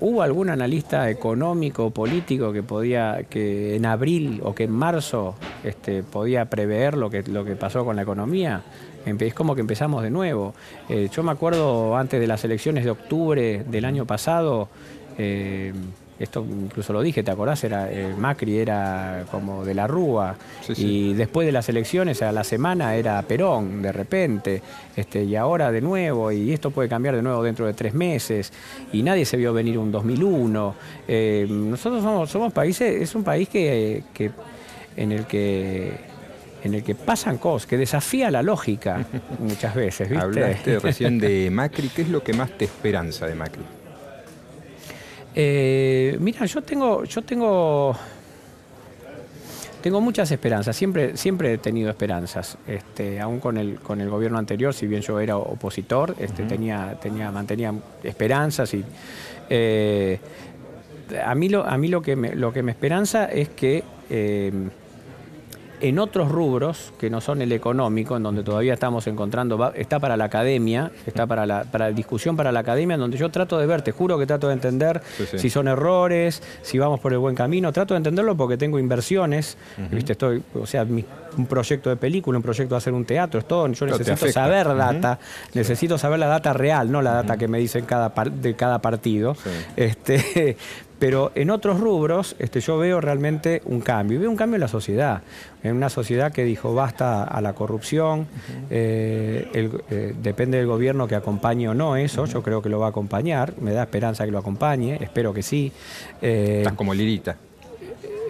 ¿hubo 0.00 0.22
algún 0.22 0.50
analista 0.50 1.08
económico 1.10 1.86
o 1.86 1.90
político 1.90 2.52
que 2.52 2.62
podía, 2.62 3.24
que 3.28 3.76
en 3.76 3.86
abril 3.86 4.40
o 4.42 4.54
que 4.54 4.64
en 4.64 4.72
marzo 4.72 5.36
este, 5.64 6.02
podía 6.02 6.46
prever 6.46 6.96
lo 6.96 7.10
que, 7.10 7.22
lo 7.22 7.44
que 7.44 7.56
pasó 7.56 7.84
con 7.84 7.96
la 7.96 8.02
economía? 8.02 8.62
Es 9.04 9.34
como 9.34 9.54
que 9.54 9.60
empezamos 9.60 10.02
de 10.02 10.10
nuevo. 10.10 10.54
Eh, 10.88 11.08
yo 11.12 11.22
me 11.22 11.32
acuerdo 11.32 11.96
antes 11.96 12.20
de 12.20 12.26
las 12.26 12.44
elecciones 12.44 12.84
de 12.84 12.90
octubre 12.90 13.64
del 13.64 13.84
año 13.84 14.06
pasado, 14.06 14.68
eh, 15.18 15.72
esto 16.18 16.46
incluso 16.48 16.92
lo 16.92 17.02
dije, 17.02 17.24
¿te 17.24 17.32
acordás? 17.32 17.64
Era, 17.64 17.90
eh, 17.90 18.14
Macri 18.16 18.58
era 18.58 19.24
como 19.30 19.64
de 19.64 19.74
la 19.74 19.88
Rúa 19.88 20.36
y 20.76 21.14
después 21.14 21.46
de 21.46 21.52
las 21.52 21.68
elecciones 21.68 22.22
a 22.22 22.30
la 22.30 22.44
semana 22.44 22.94
era 22.94 23.20
Perón 23.22 23.82
de 23.82 23.90
repente 23.90 24.62
este, 24.94 25.24
y 25.24 25.34
ahora 25.34 25.72
de 25.72 25.80
nuevo 25.80 26.30
y 26.30 26.52
esto 26.52 26.70
puede 26.70 26.88
cambiar 26.88 27.16
de 27.16 27.22
nuevo 27.22 27.42
dentro 27.42 27.66
de 27.66 27.72
tres 27.72 27.92
meses 27.92 28.52
y 28.92 29.02
nadie 29.02 29.24
se 29.24 29.36
vio 29.36 29.52
venir 29.52 29.78
un 29.78 29.90
2001. 29.90 30.74
nosotros 31.48 32.02
somos, 32.04 32.30
somos 32.30 32.52
países, 32.52 33.02
es 33.02 33.14
un 33.16 33.24
país 33.24 33.48
que, 33.48 34.04
que 34.14 34.30
en 34.96 35.10
el 35.10 35.26
que 35.26 36.11
en 36.62 36.74
el 36.74 36.82
que 36.82 36.94
pasan 36.94 37.38
cosas, 37.38 37.66
que 37.66 37.76
desafía 37.76 38.30
la 38.30 38.42
lógica 38.42 39.04
muchas 39.38 39.74
veces. 39.74 40.08
¿viste? 40.08 40.22
Hablaste 40.22 40.78
recién 40.80 41.18
de 41.18 41.50
Macri, 41.50 41.88
¿qué 41.88 42.02
es 42.02 42.08
lo 42.08 42.22
que 42.22 42.32
más 42.32 42.50
te 42.56 42.64
esperanza 42.64 43.26
de 43.26 43.34
Macri? 43.34 43.62
Eh, 45.34 46.16
mira, 46.20 46.44
yo 46.44 46.62
tengo, 46.62 47.04
yo 47.04 47.22
tengo, 47.22 47.96
tengo 49.80 50.00
muchas 50.00 50.30
esperanzas. 50.30 50.76
Siempre, 50.76 51.16
siempre 51.16 51.54
he 51.54 51.58
tenido 51.58 51.90
esperanzas. 51.90 52.58
Este, 52.66 53.18
aún 53.18 53.40
con 53.40 53.56
el, 53.56 53.80
con 53.80 54.00
el 54.00 54.10
gobierno 54.10 54.38
anterior, 54.38 54.74
si 54.74 54.86
bien 54.86 55.00
yo 55.00 55.18
era 55.20 55.36
opositor, 55.38 56.14
este, 56.18 56.44
tenía, 56.44 56.98
tenía, 57.00 57.30
mantenía 57.30 57.72
esperanzas 58.02 58.74
y 58.74 58.84
eh, 59.48 60.20
a 61.24 61.34
mí 61.34 61.48
lo, 61.48 61.66
a 61.66 61.76
mí 61.76 61.88
lo 61.88 62.02
que 62.02 62.16
me, 62.16 62.34
lo 62.34 62.52
que 62.52 62.62
me 62.62 62.72
esperanza 62.72 63.26
es 63.26 63.48
que 63.50 63.82
eh, 64.10 64.52
en 65.82 65.98
otros 65.98 66.30
rubros 66.30 66.92
que 66.98 67.10
no 67.10 67.20
son 67.20 67.42
el 67.42 67.50
económico, 67.50 68.16
en 68.16 68.22
donde 68.22 68.44
todavía 68.44 68.72
estamos 68.72 69.08
encontrando, 69.08 69.72
está 69.74 69.98
para 69.98 70.16
la 70.16 70.24
academia, 70.24 70.92
está 71.06 71.26
para 71.26 71.44
la, 71.44 71.64
para 71.64 71.90
discusión 71.90 72.36
para 72.36 72.52
la 72.52 72.60
academia, 72.60 72.94
en 72.94 73.00
donde 73.00 73.18
yo 73.18 73.30
trato 73.30 73.58
de 73.58 73.66
ver, 73.66 73.82
te 73.82 73.90
juro 73.90 74.16
que 74.16 74.24
trato 74.24 74.46
de 74.46 74.54
entender 74.54 75.02
si 75.36 75.50
son 75.50 75.66
errores, 75.66 76.40
si 76.62 76.78
vamos 76.78 77.00
por 77.00 77.12
el 77.12 77.18
buen 77.18 77.34
camino, 77.34 77.72
trato 77.72 77.94
de 77.94 77.98
entenderlo 77.98 78.36
porque 78.36 78.56
tengo 78.56 78.78
inversiones, 78.78 79.58
¿viste? 79.90 80.12
Estoy, 80.12 80.40
o 80.54 80.66
sea, 80.66 80.84
un 80.84 81.46
proyecto 81.46 81.90
de 81.90 81.96
película, 81.96 82.38
un 82.38 82.44
proyecto 82.44 82.76
de 82.76 82.78
hacer 82.78 82.92
un 82.92 83.04
teatro, 83.04 83.40
es 83.40 83.48
todo, 83.48 83.66
yo 83.66 83.86
necesito 83.86 84.28
saber 84.30 84.76
data, 84.76 85.18
necesito 85.52 85.98
saber 85.98 86.20
la 86.20 86.28
data 86.28 86.52
real, 86.52 86.92
no 86.92 87.02
la 87.02 87.12
data 87.12 87.36
que 87.36 87.48
me 87.48 87.58
dicen 87.58 87.84
cada 87.86 88.10
de 88.10 88.54
cada 88.54 88.80
partido. 88.80 89.34
Este, 89.76 90.56
pero 91.02 91.32
en 91.34 91.50
otros 91.50 91.80
rubros 91.80 92.36
este, 92.38 92.60
yo 92.60 92.78
veo 92.78 93.00
realmente 93.00 93.60
un 93.64 93.80
cambio, 93.80 94.18
y 94.18 94.20
veo 94.20 94.30
un 94.30 94.36
cambio 94.36 94.54
en 94.54 94.60
la 94.60 94.68
sociedad, 94.68 95.22
en 95.64 95.74
una 95.74 95.88
sociedad 95.88 96.30
que 96.30 96.44
dijo 96.44 96.76
basta 96.76 97.24
a 97.24 97.40
la 97.40 97.54
corrupción, 97.54 98.28
eh, 98.70 99.68
eh, 99.90 100.14
depende 100.22 100.58
del 100.58 100.68
gobierno 100.68 101.08
que 101.08 101.16
acompañe 101.16 101.68
o 101.68 101.74
no 101.74 101.96
eso, 101.96 102.26
yo 102.26 102.40
creo 102.44 102.62
que 102.62 102.68
lo 102.68 102.78
va 102.78 102.86
a 102.86 102.90
acompañar, 102.90 103.54
me 103.60 103.72
da 103.72 103.82
esperanza 103.82 104.24
que 104.24 104.30
lo 104.30 104.38
acompañe, 104.38 104.96
espero 105.00 105.34
que 105.34 105.42
sí. 105.42 105.72
Eh, 106.22 106.58
Estás 106.58 106.74
como 106.74 106.94
Lirita. 106.94 107.36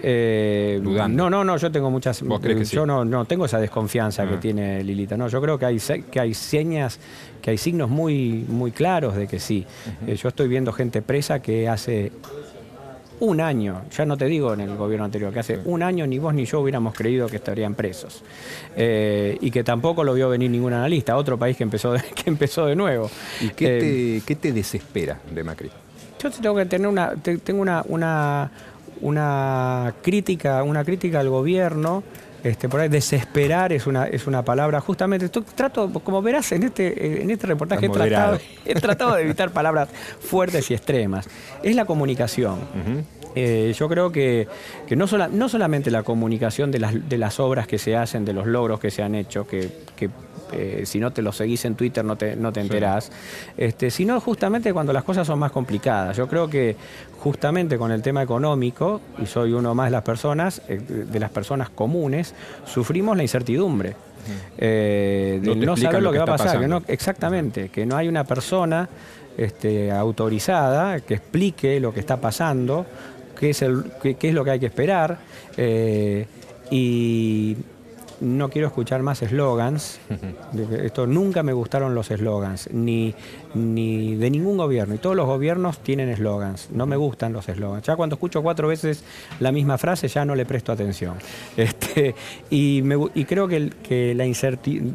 no, 0.03 1.29
no, 1.29 1.43
no, 1.43 1.57
yo 1.57 1.71
tengo 1.71 1.91
muchas. 1.91 2.23
yo 2.71 2.85
no, 2.87 3.05
no 3.05 3.25
tengo 3.25 3.45
esa 3.45 3.59
desconfianza 3.59 4.27
que 4.27 4.33
ah. 4.33 4.39
tiene 4.39 4.83
Lilita. 4.83 5.15
No, 5.15 5.27
yo 5.27 5.39
creo 5.39 5.59
que 5.59 5.67
hay, 5.67 5.77
que 6.09 6.19
hay 6.19 6.33
señas, 6.33 6.99
que 7.39 7.51
hay 7.51 7.57
signos 7.59 7.91
muy, 7.91 8.47
muy 8.49 8.71
claros 8.71 9.15
de 9.15 9.27
que 9.27 9.39
sí. 9.39 9.63
yo 10.07 10.27
estoy 10.27 10.47
viendo 10.47 10.73
gente 10.73 11.03
presa 11.03 11.39
que 11.39 11.69
hace 11.69 12.11
un 13.19 13.41
año, 13.41 13.83
ya 13.95 14.05
no 14.05 14.17
te 14.17 14.25
digo 14.25 14.53
en 14.53 14.61
el 14.61 14.75
gobierno 14.75 15.05
anterior, 15.05 15.31
que 15.31 15.39
hace 15.39 15.59
un 15.65 15.83
año 15.83 16.05
ni 16.07 16.19
vos 16.19 16.33
ni 16.33 16.45
yo 16.45 16.59
hubiéramos 16.59 16.93
creído 16.93 17.27
que 17.27 17.37
estarían 17.37 17.75
presos. 17.75 18.23
Eh, 18.75 19.37
y 19.41 19.51
que 19.51 19.63
tampoco 19.63 20.03
lo 20.03 20.13
vio 20.13 20.29
venir 20.29 20.49
ningún 20.51 20.73
analista, 20.73 21.15
otro 21.17 21.37
país 21.37 21.55
que 21.57 21.63
empezó 21.63 21.93
de, 21.93 22.01
que 22.15 22.29
empezó 22.29 22.65
de 22.65 22.75
nuevo. 22.75 23.09
¿Y 23.41 23.49
qué, 23.49 24.21
te, 24.25 24.49
eh, 24.49 24.51
desespera 24.51 25.19
de 25.33 25.43
Macri? 25.43 25.69
Yo 26.21 26.31
tengo 26.31 26.55
que 26.55 26.65
tener 26.65 26.87
una, 26.87 27.13
tengo 27.15 27.61
una, 27.61 27.83
una, 27.87 28.51
una 29.01 29.93
crítica, 30.01 30.63
una 30.63 30.83
crítica 30.83 31.19
al 31.19 31.29
gobierno. 31.29 32.03
Este, 32.43 32.67
por 32.67 32.81
ahí 32.81 32.89
desesperar 32.89 33.71
es 33.71 33.87
una, 33.87 34.05
es 34.05 34.27
una 34.27 34.43
palabra. 34.43 34.81
Justamente, 34.81 35.29
trato, 35.29 35.91
como 36.03 36.21
verás 36.21 36.51
en 36.51 36.63
este, 36.63 37.21
en 37.21 37.31
este 37.31 37.47
reportaje, 37.47 37.85
he 37.85 37.89
tratado, 37.89 38.39
he 38.65 38.75
tratado, 38.75 39.15
de 39.15 39.23
evitar 39.23 39.51
palabras 39.51 39.89
fuertes 40.19 40.69
y 40.69 40.73
extremas. 40.73 41.29
Es 41.63 41.75
la 41.75 41.85
comunicación. 41.85 42.59
Eh, 43.35 43.73
yo 43.77 43.89
creo 43.89 44.11
que, 44.11 44.47
no, 44.91 45.05
no, 45.31 45.49
solamente 45.49 45.89
la 45.89 46.03
comunicación 46.03 46.69
de 46.69 46.79
las, 46.79 47.09
de 47.09 47.17
las, 47.17 47.39
obras 47.39 47.65
que 47.65 47.79
se 47.79 47.95
hacen, 47.95 48.25
de 48.25 48.33
los 48.33 48.45
logros 48.45 48.79
que 48.79 48.91
se 48.91 49.01
han 49.01 49.15
hecho, 49.15 49.47
que, 49.47 49.69
eh, 50.53 50.85
si 50.85 50.99
no 50.99 51.11
te 51.11 51.21
lo 51.21 51.31
seguís 51.31 51.65
en 51.65 51.75
Twitter 51.75 52.03
no 52.03 52.15
te, 52.15 52.35
no 52.35 52.51
te 52.51 52.61
enterás, 52.61 53.11
este, 53.57 53.91
sino 53.91 54.19
justamente 54.19 54.73
cuando 54.73 54.93
las 54.93 55.03
cosas 55.03 55.27
son 55.27 55.39
más 55.39 55.51
complicadas. 55.51 56.17
Yo 56.17 56.27
creo 56.27 56.49
que 56.49 56.75
justamente 57.19 57.77
con 57.77 57.91
el 57.91 58.01
tema 58.01 58.21
económico, 58.21 59.01
y 59.21 59.25
soy 59.25 59.53
uno 59.53 59.73
más 59.75 59.87
de 59.87 59.91
las 59.91 60.03
personas, 60.03 60.61
eh, 60.67 60.79
de 60.79 61.19
las 61.19 61.31
personas 61.31 61.69
comunes, 61.69 62.33
sufrimos 62.65 63.15
la 63.17 63.23
incertidumbre. 63.23 63.95
de 64.57 65.41
no, 65.43 65.75
saber 65.75 66.01
lo 66.01 66.11
que, 66.11 66.17
va 66.19 66.23
a 66.23 66.27
pasar, 66.27 66.83
exactamente, 66.87 67.69
que 67.69 67.85
no 67.85 67.97
hay 67.97 68.07
una 68.07 68.23
persona 68.23 68.87
este, 69.37 69.91
autorizada 69.91 70.99
que 70.99 71.15
explique 71.15 71.79
lo 71.79 71.93
que 71.93 71.99
está 71.99 72.17
pasando, 72.17 72.85
qué 73.39 73.49
es, 73.49 73.61
el, 73.61 73.83
qué, 74.01 74.17
es 74.21 74.33
lo 74.33 74.43
que 74.43 74.51
hay 74.51 74.59
que 74.59 74.67
esperar. 74.67 75.17
Eh, 75.57 76.27
y 76.69 77.57
no 78.23 78.49
quiero 78.49 78.67
escuchar 78.67 79.03
más 79.03 79.21
eslogans. 79.21 79.99
Esto 80.83 81.05
nunca 81.05 81.43
me 81.43 81.53
gustaron 81.53 81.93
los 81.93 82.09
eslogans, 82.09 82.69
ni, 82.71 83.13
ni 83.53 84.15
de 84.15 84.29
ningún 84.29 84.57
gobierno. 84.57 84.95
Y 84.95 84.97
todos 84.97 85.15
los 85.15 85.27
gobiernos 85.27 85.79
tienen 85.79 86.09
eslogans. 86.09 86.69
No 86.71 86.85
me 86.85 86.95
gustan 86.95 87.33
los 87.33 87.47
eslogans. 87.49 87.85
Ya 87.85 87.95
cuando 87.95 88.15
escucho 88.15 88.41
cuatro 88.41 88.67
veces 88.67 89.03
la 89.39 89.51
misma 89.51 89.77
frase 89.77 90.07
ya 90.07 90.25
no 90.25 90.35
le 90.35 90.45
presto 90.45 90.71
atención. 90.71 91.15
Este, 91.55 92.15
y, 92.49 92.81
creo 93.25 93.47
que, 93.47 93.69
que 93.83 94.13
la 94.15 94.25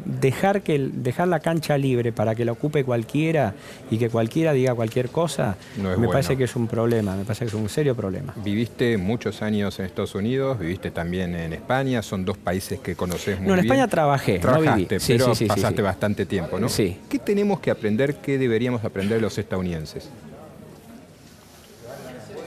dejar, 0.05 0.61
que 0.61 0.89
dejar 0.93 1.27
la 1.27 1.39
cancha 1.39 1.77
libre 1.77 2.11
para 2.11 2.35
que 2.35 2.45
la 2.45 2.51
ocupe 2.51 2.83
cualquiera 2.83 3.53
y 3.89 3.97
que 3.97 4.09
cualquiera 4.09 4.53
diga 4.53 4.75
cualquier 4.75 5.09
cosa, 5.09 5.55
me 5.77 6.07
parece 6.07 6.35
que 6.37 6.43
es 6.45 6.55
un 6.55 6.67
problema, 6.67 7.15
me 7.15 7.23
parece 7.23 7.45
que 7.45 7.49
es 7.49 7.53
un 7.53 7.69
serio 7.69 7.95
problema. 7.95 8.33
Viviste 8.43 8.97
muchos 8.97 9.41
años 9.41 9.79
en 9.79 9.85
Estados 9.85 10.15
Unidos, 10.15 10.59
viviste 10.59 10.91
también 10.91 11.35
en 11.35 11.53
España, 11.53 12.01
son 12.01 12.25
dos 12.25 12.37
países 12.37 12.79
que 12.79 12.95
no, 13.41 13.53
en 13.53 13.59
España 13.59 13.87
trabajé, 13.87 14.39
Trabajaste, 14.39 14.99
pero 15.07 15.33
pasaste 15.47 15.81
bastante 15.81 16.25
tiempo, 16.25 16.59
¿no? 16.59 16.69
Sí. 16.69 16.97
¿Qué 17.09 17.19
tenemos 17.19 17.59
que 17.59 17.71
aprender, 17.71 18.15
qué 18.15 18.37
deberíamos 18.37 18.83
aprender 18.83 19.21
los 19.21 19.37
estadounidenses? 19.37 20.09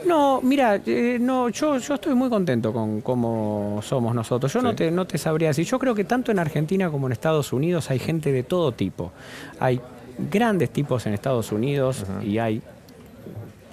No, 0.06 0.40
mira, 0.42 0.80
eh, 0.84 1.18
no, 1.20 1.48
yo, 1.48 1.78
yo 1.78 1.94
estoy 1.94 2.14
muy 2.14 2.28
contento 2.28 2.72
con 2.72 3.00
cómo 3.00 3.80
somos 3.82 4.14
nosotros. 4.14 4.52
Yo 4.52 4.60
no, 4.60 4.74
te, 4.74 4.90
no 4.90 5.06
te 5.06 5.16
sabría 5.16 5.48
decir. 5.48 5.64
Yo 5.64 5.78
creo 5.78 5.94
que 5.94 6.04
tanto 6.04 6.32
en 6.32 6.38
Argentina 6.38 6.90
como 6.90 7.06
en 7.06 7.12
Estados 7.12 7.52
Unidos 7.52 7.90
hay 7.90 7.98
gente 7.98 8.32
de 8.32 8.42
todo 8.42 8.72
tipo. 8.72 9.12
Hay 9.60 9.80
grandes 10.30 10.70
tipos 10.70 11.06
en 11.06 11.14
Estados 11.14 11.52
Unidos 11.52 12.04
y 12.24 12.38
hay 12.38 12.62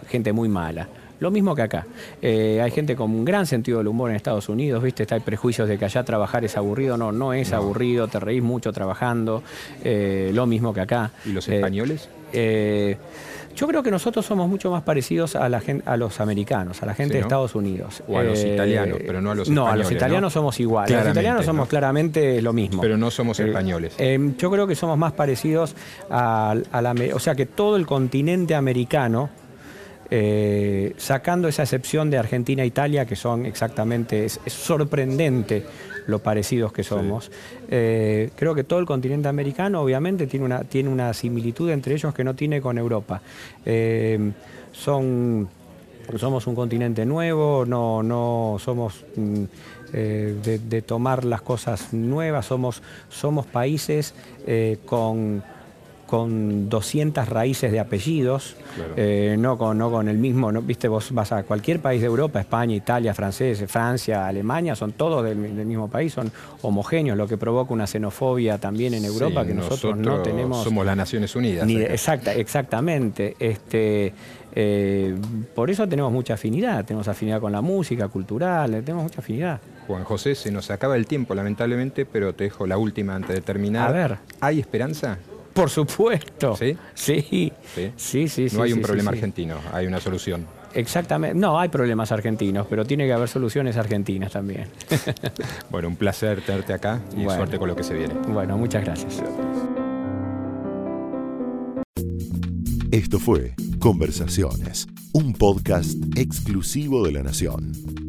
gente 0.08 0.32
muy 0.32 0.50
mala. 0.50 0.88
Lo 1.20 1.32
mismo 1.32 1.56
que 1.56 1.62
acá. 1.62 1.86
Eh, 2.22 2.62
hay 2.62 2.72
gente 2.72 2.96
con 2.96 3.12
un 3.12 3.26
gran 3.26 3.46
sentido 3.46 3.80
del 3.80 3.88
humor 3.88 4.10
en 4.10 4.16
Estados 4.16 4.50
Unidos, 4.50 4.84
¿viste? 4.84 5.04
Está, 5.04 5.16
hay 5.16 5.22
prejuicios 5.22 5.68
de 5.68 5.78
que 5.78 5.86
allá 5.86 6.04
trabajar 6.04 6.46
es 6.46 6.58
aburrido. 6.58 6.98
No, 6.98 7.12
no 7.12 7.34
es 7.34 7.54
aburrido, 7.54 8.08
te 8.08 8.20
reís 8.20 8.44
mucho 8.44 8.72
trabajando. 8.72 9.44
Eh, 9.84 10.32
lo 10.34 10.46
mismo 10.46 10.74
que 10.74 10.82
acá. 10.82 11.12
¿Y 11.26 11.32
los 11.32 11.48
españoles? 11.48 12.10
Yo 13.60 13.68
creo 13.68 13.84
que 13.84 13.92
nosotros 13.92 14.26
somos 14.26 14.48
mucho 14.48 14.72
más 14.72 14.84
parecidos 14.84 15.36
a, 15.36 15.50
la 15.50 15.62
a 15.86 15.98
los 15.98 16.22
americanos, 16.22 16.82
a 16.82 16.86
la 16.86 16.94
gente 16.94 17.16
de 17.16 17.20
Estados 17.20 17.56
Unidos. 17.56 18.02
O 18.08 18.18
a 18.18 18.24
los 18.24 18.40
eh, 18.40 18.54
italianos, 18.54 19.00
pero 19.06 19.20
no 19.20 19.32
a 19.32 19.36
los 19.36 19.50
españoles. 19.50 19.66
No, 19.66 19.72
a 19.74 19.76
los 19.76 19.92
italianos 19.92 20.32
somos 20.32 20.60
iguales. 20.62 20.98
los 20.98 21.12
italianos 21.12 21.46
somos 21.46 21.68
claramente 21.68 22.42
lo 22.42 22.54
mismo. 22.54 22.82
Pero 22.82 22.96
no 22.96 23.12
somos 23.12 23.38
eh, 23.42 23.48
españoles. 23.48 23.96
Eh, 23.98 24.34
yo 24.38 24.50
creo 24.50 24.66
que 24.66 24.76
somos 24.76 24.98
más 24.98 25.12
parecidos 25.12 25.76
a, 26.10 26.56
la... 26.72 26.96
O 27.14 27.20
sea, 27.20 27.36
que 27.36 27.48
todo 27.48 27.76
el 27.76 27.86
continente 27.86 28.56
americano, 28.56 29.30
sacando 30.98 31.48
esa 31.48 31.64
excepción 31.64 32.10
de 32.10 32.18
Argentina 32.18 32.64
e 32.64 32.66
Italia, 32.66 33.06
que 33.06 33.16
son 33.16 33.46
exactamente, 33.46 34.26
es 34.26 34.40
sorprendente 34.48 35.66
lo 36.10 36.20
parecidos 36.20 36.74
que 36.74 36.84
somos. 36.84 37.32
Eh, 37.70 38.32
creo 38.36 38.54
que 38.56 38.64
todo 38.64 38.80
el 38.80 38.86
continente 38.86 39.28
americano 39.30 39.82
obviamente 39.82 40.28
tiene 40.28 40.46
una, 40.46 40.64
tiene 40.64 40.90
una 40.90 41.14
similitud 41.14 41.70
entre 41.70 41.94
ellos 41.94 42.14
que 42.14 42.24
no 42.24 42.36
tiene 42.36 42.60
con 42.60 42.78
Europa. 42.78 43.22
Eh, 43.66 44.32
son, 44.74 45.48
somos 46.18 46.48
un 46.48 46.56
continente 46.56 47.06
nuevo, 47.06 47.66
no, 47.66 48.04
no 48.04 48.58
somos 48.60 49.06
mm, 49.16 49.44
eh, 49.94 50.60
de, 50.68 50.82
tomar 50.82 51.24
las 51.24 51.42
cosas 51.42 51.94
nuevas, 51.94 52.46
somos, 52.46 52.82
somos 53.10 53.46
países 53.46 54.14
con 54.86 55.44
con 56.10 56.70
200 56.70 57.30
raíces 57.30 57.72
de 57.72 57.80
apellidos, 57.80 58.56
eh, 58.98 59.36
no, 59.38 59.60
con, 59.60 59.78
no 59.78 59.92
con 59.92 60.08
el 60.08 60.18
mismo, 60.18 60.52
no, 60.52 60.64
viste, 60.64 60.88
vos 60.88 61.12
vas 61.12 61.32
a 61.32 61.44
cualquier 61.44 61.82
país 61.82 62.02
de 62.02 62.08
Europa, 62.08 62.40
España, 62.40 62.74
Italia, 62.74 63.14
francés, 63.14 63.64
Francia, 63.68 64.26
Alemania, 64.26 64.76
son 64.76 64.94
todos 64.94 65.24
del, 65.24 65.38
mismo 65.38 65.88
país, 65.88 66.12
son 66.12 66.32
homogéneos, 66.64 67.16
lo 67.16 67.28
que 67.28 67.38
provoca 67.38 67.76
una 67.76 67.86
xenofobia 67.86 68.58
también 68.58 68.96
en 68.96 69.06
Europa 69.06 69.46
que 69.46 69.54
nosotros, 69.54 69.96
no 69.98 70.24
tenemos. 70.24 70.64
Somos 70.64 70.84
las 70.84 70.98
Naciones 70.98 71.36
Unidas. 71.36 71.68
Ni, 71.68 71.76
exacta, 71.76 72.34
exactamente. 72.34 73.36
Este, 73.40 74.12
eh, 74.56 75.16
por 75.54 75.70
eso 75.70 75.88
tenemos 75.88 76.12
mucha 76.12 76.34
afinidad, 76.34 76.86
tenemos 76.86 77.08
afinidad 77.08 77.40
con 77.40 77.52
la 77.52 77.62
música, 77.62 78.08
cultural, 78.08 78.72
tenemos 78.84 79.04
mucha 79.04 79.20
afinidad. 79.20 79.62
Juan 79.86 80.04
José, 80.06 80.34
se 80.34 80.50
nos 80.50 80.72
acaba 80.72 80.96
el 80.96 81.06
tiempo, 81.06 81.36
lamentablemente, 81.36 82.08
pero 82.08 82.34
te 82.34 82.46
dejo 82.46 82.66
la 82.66 82.80
última 82.80 83.14
antes 83.14 83.36
de 83.36 83.42
terminar. 83.42 83.90
A 83.90 83.92
ver. 83.92 84.18
¿Hay 84.40 84.60
esperanza? 84.60 85.20
Por 85.60 85.70
supuesto. 85.70 86.56
¿Sí? 86.56 86.78
Sí. 86.94 87.52
Sí, 87.98 88.30
sí, 88.30 88.48
No 88.54 88.64
hay 88.64 88.72
un 88.72 88.82
problema 88.82 89.12
argentino, 89.12 89.58
hay 89.74 89.88
una 89.88 90.00
solución. 90.00 90.48
Exactamente. 90.74 91.38
No, 91.38 91.60
hay 91.60 91.68
problemas 91.68 92.14
argentinos, 92.14 92.66
pero 92.70 92.86
tiene 92.86 93.06
que 93.06 93.12
haber 93.12 93.28
soluciones 93.28 93.76
argentinas 93.76 94.32
también. 94.32 94.70
bueno, 95.70 95.90
un 95.90 95.98
placer 95.98 96.42
tenerte 96.44 96.72
acá 96.72 97.02
y 97.18 97.26
suerte 97.26 97.60
con 97.60 97.68
lo 97.68 97.76
que 97.76 97.84
se 97.84 97.94
viene. 97.94 98.14
Bueno, 98.30 98.58
muchas 98.58 98.86
gracias. 98.86 99.22
Esto 102.92 103.20
fue 103.20 103.54
Conversaciones, 103.80 104.88
un 105.12 105.34
podcast 105.34 105.98
exclusivo 106.16 107.06
de 107.06 107.12
la 107.12 107.24
Nación. 107.24 108.09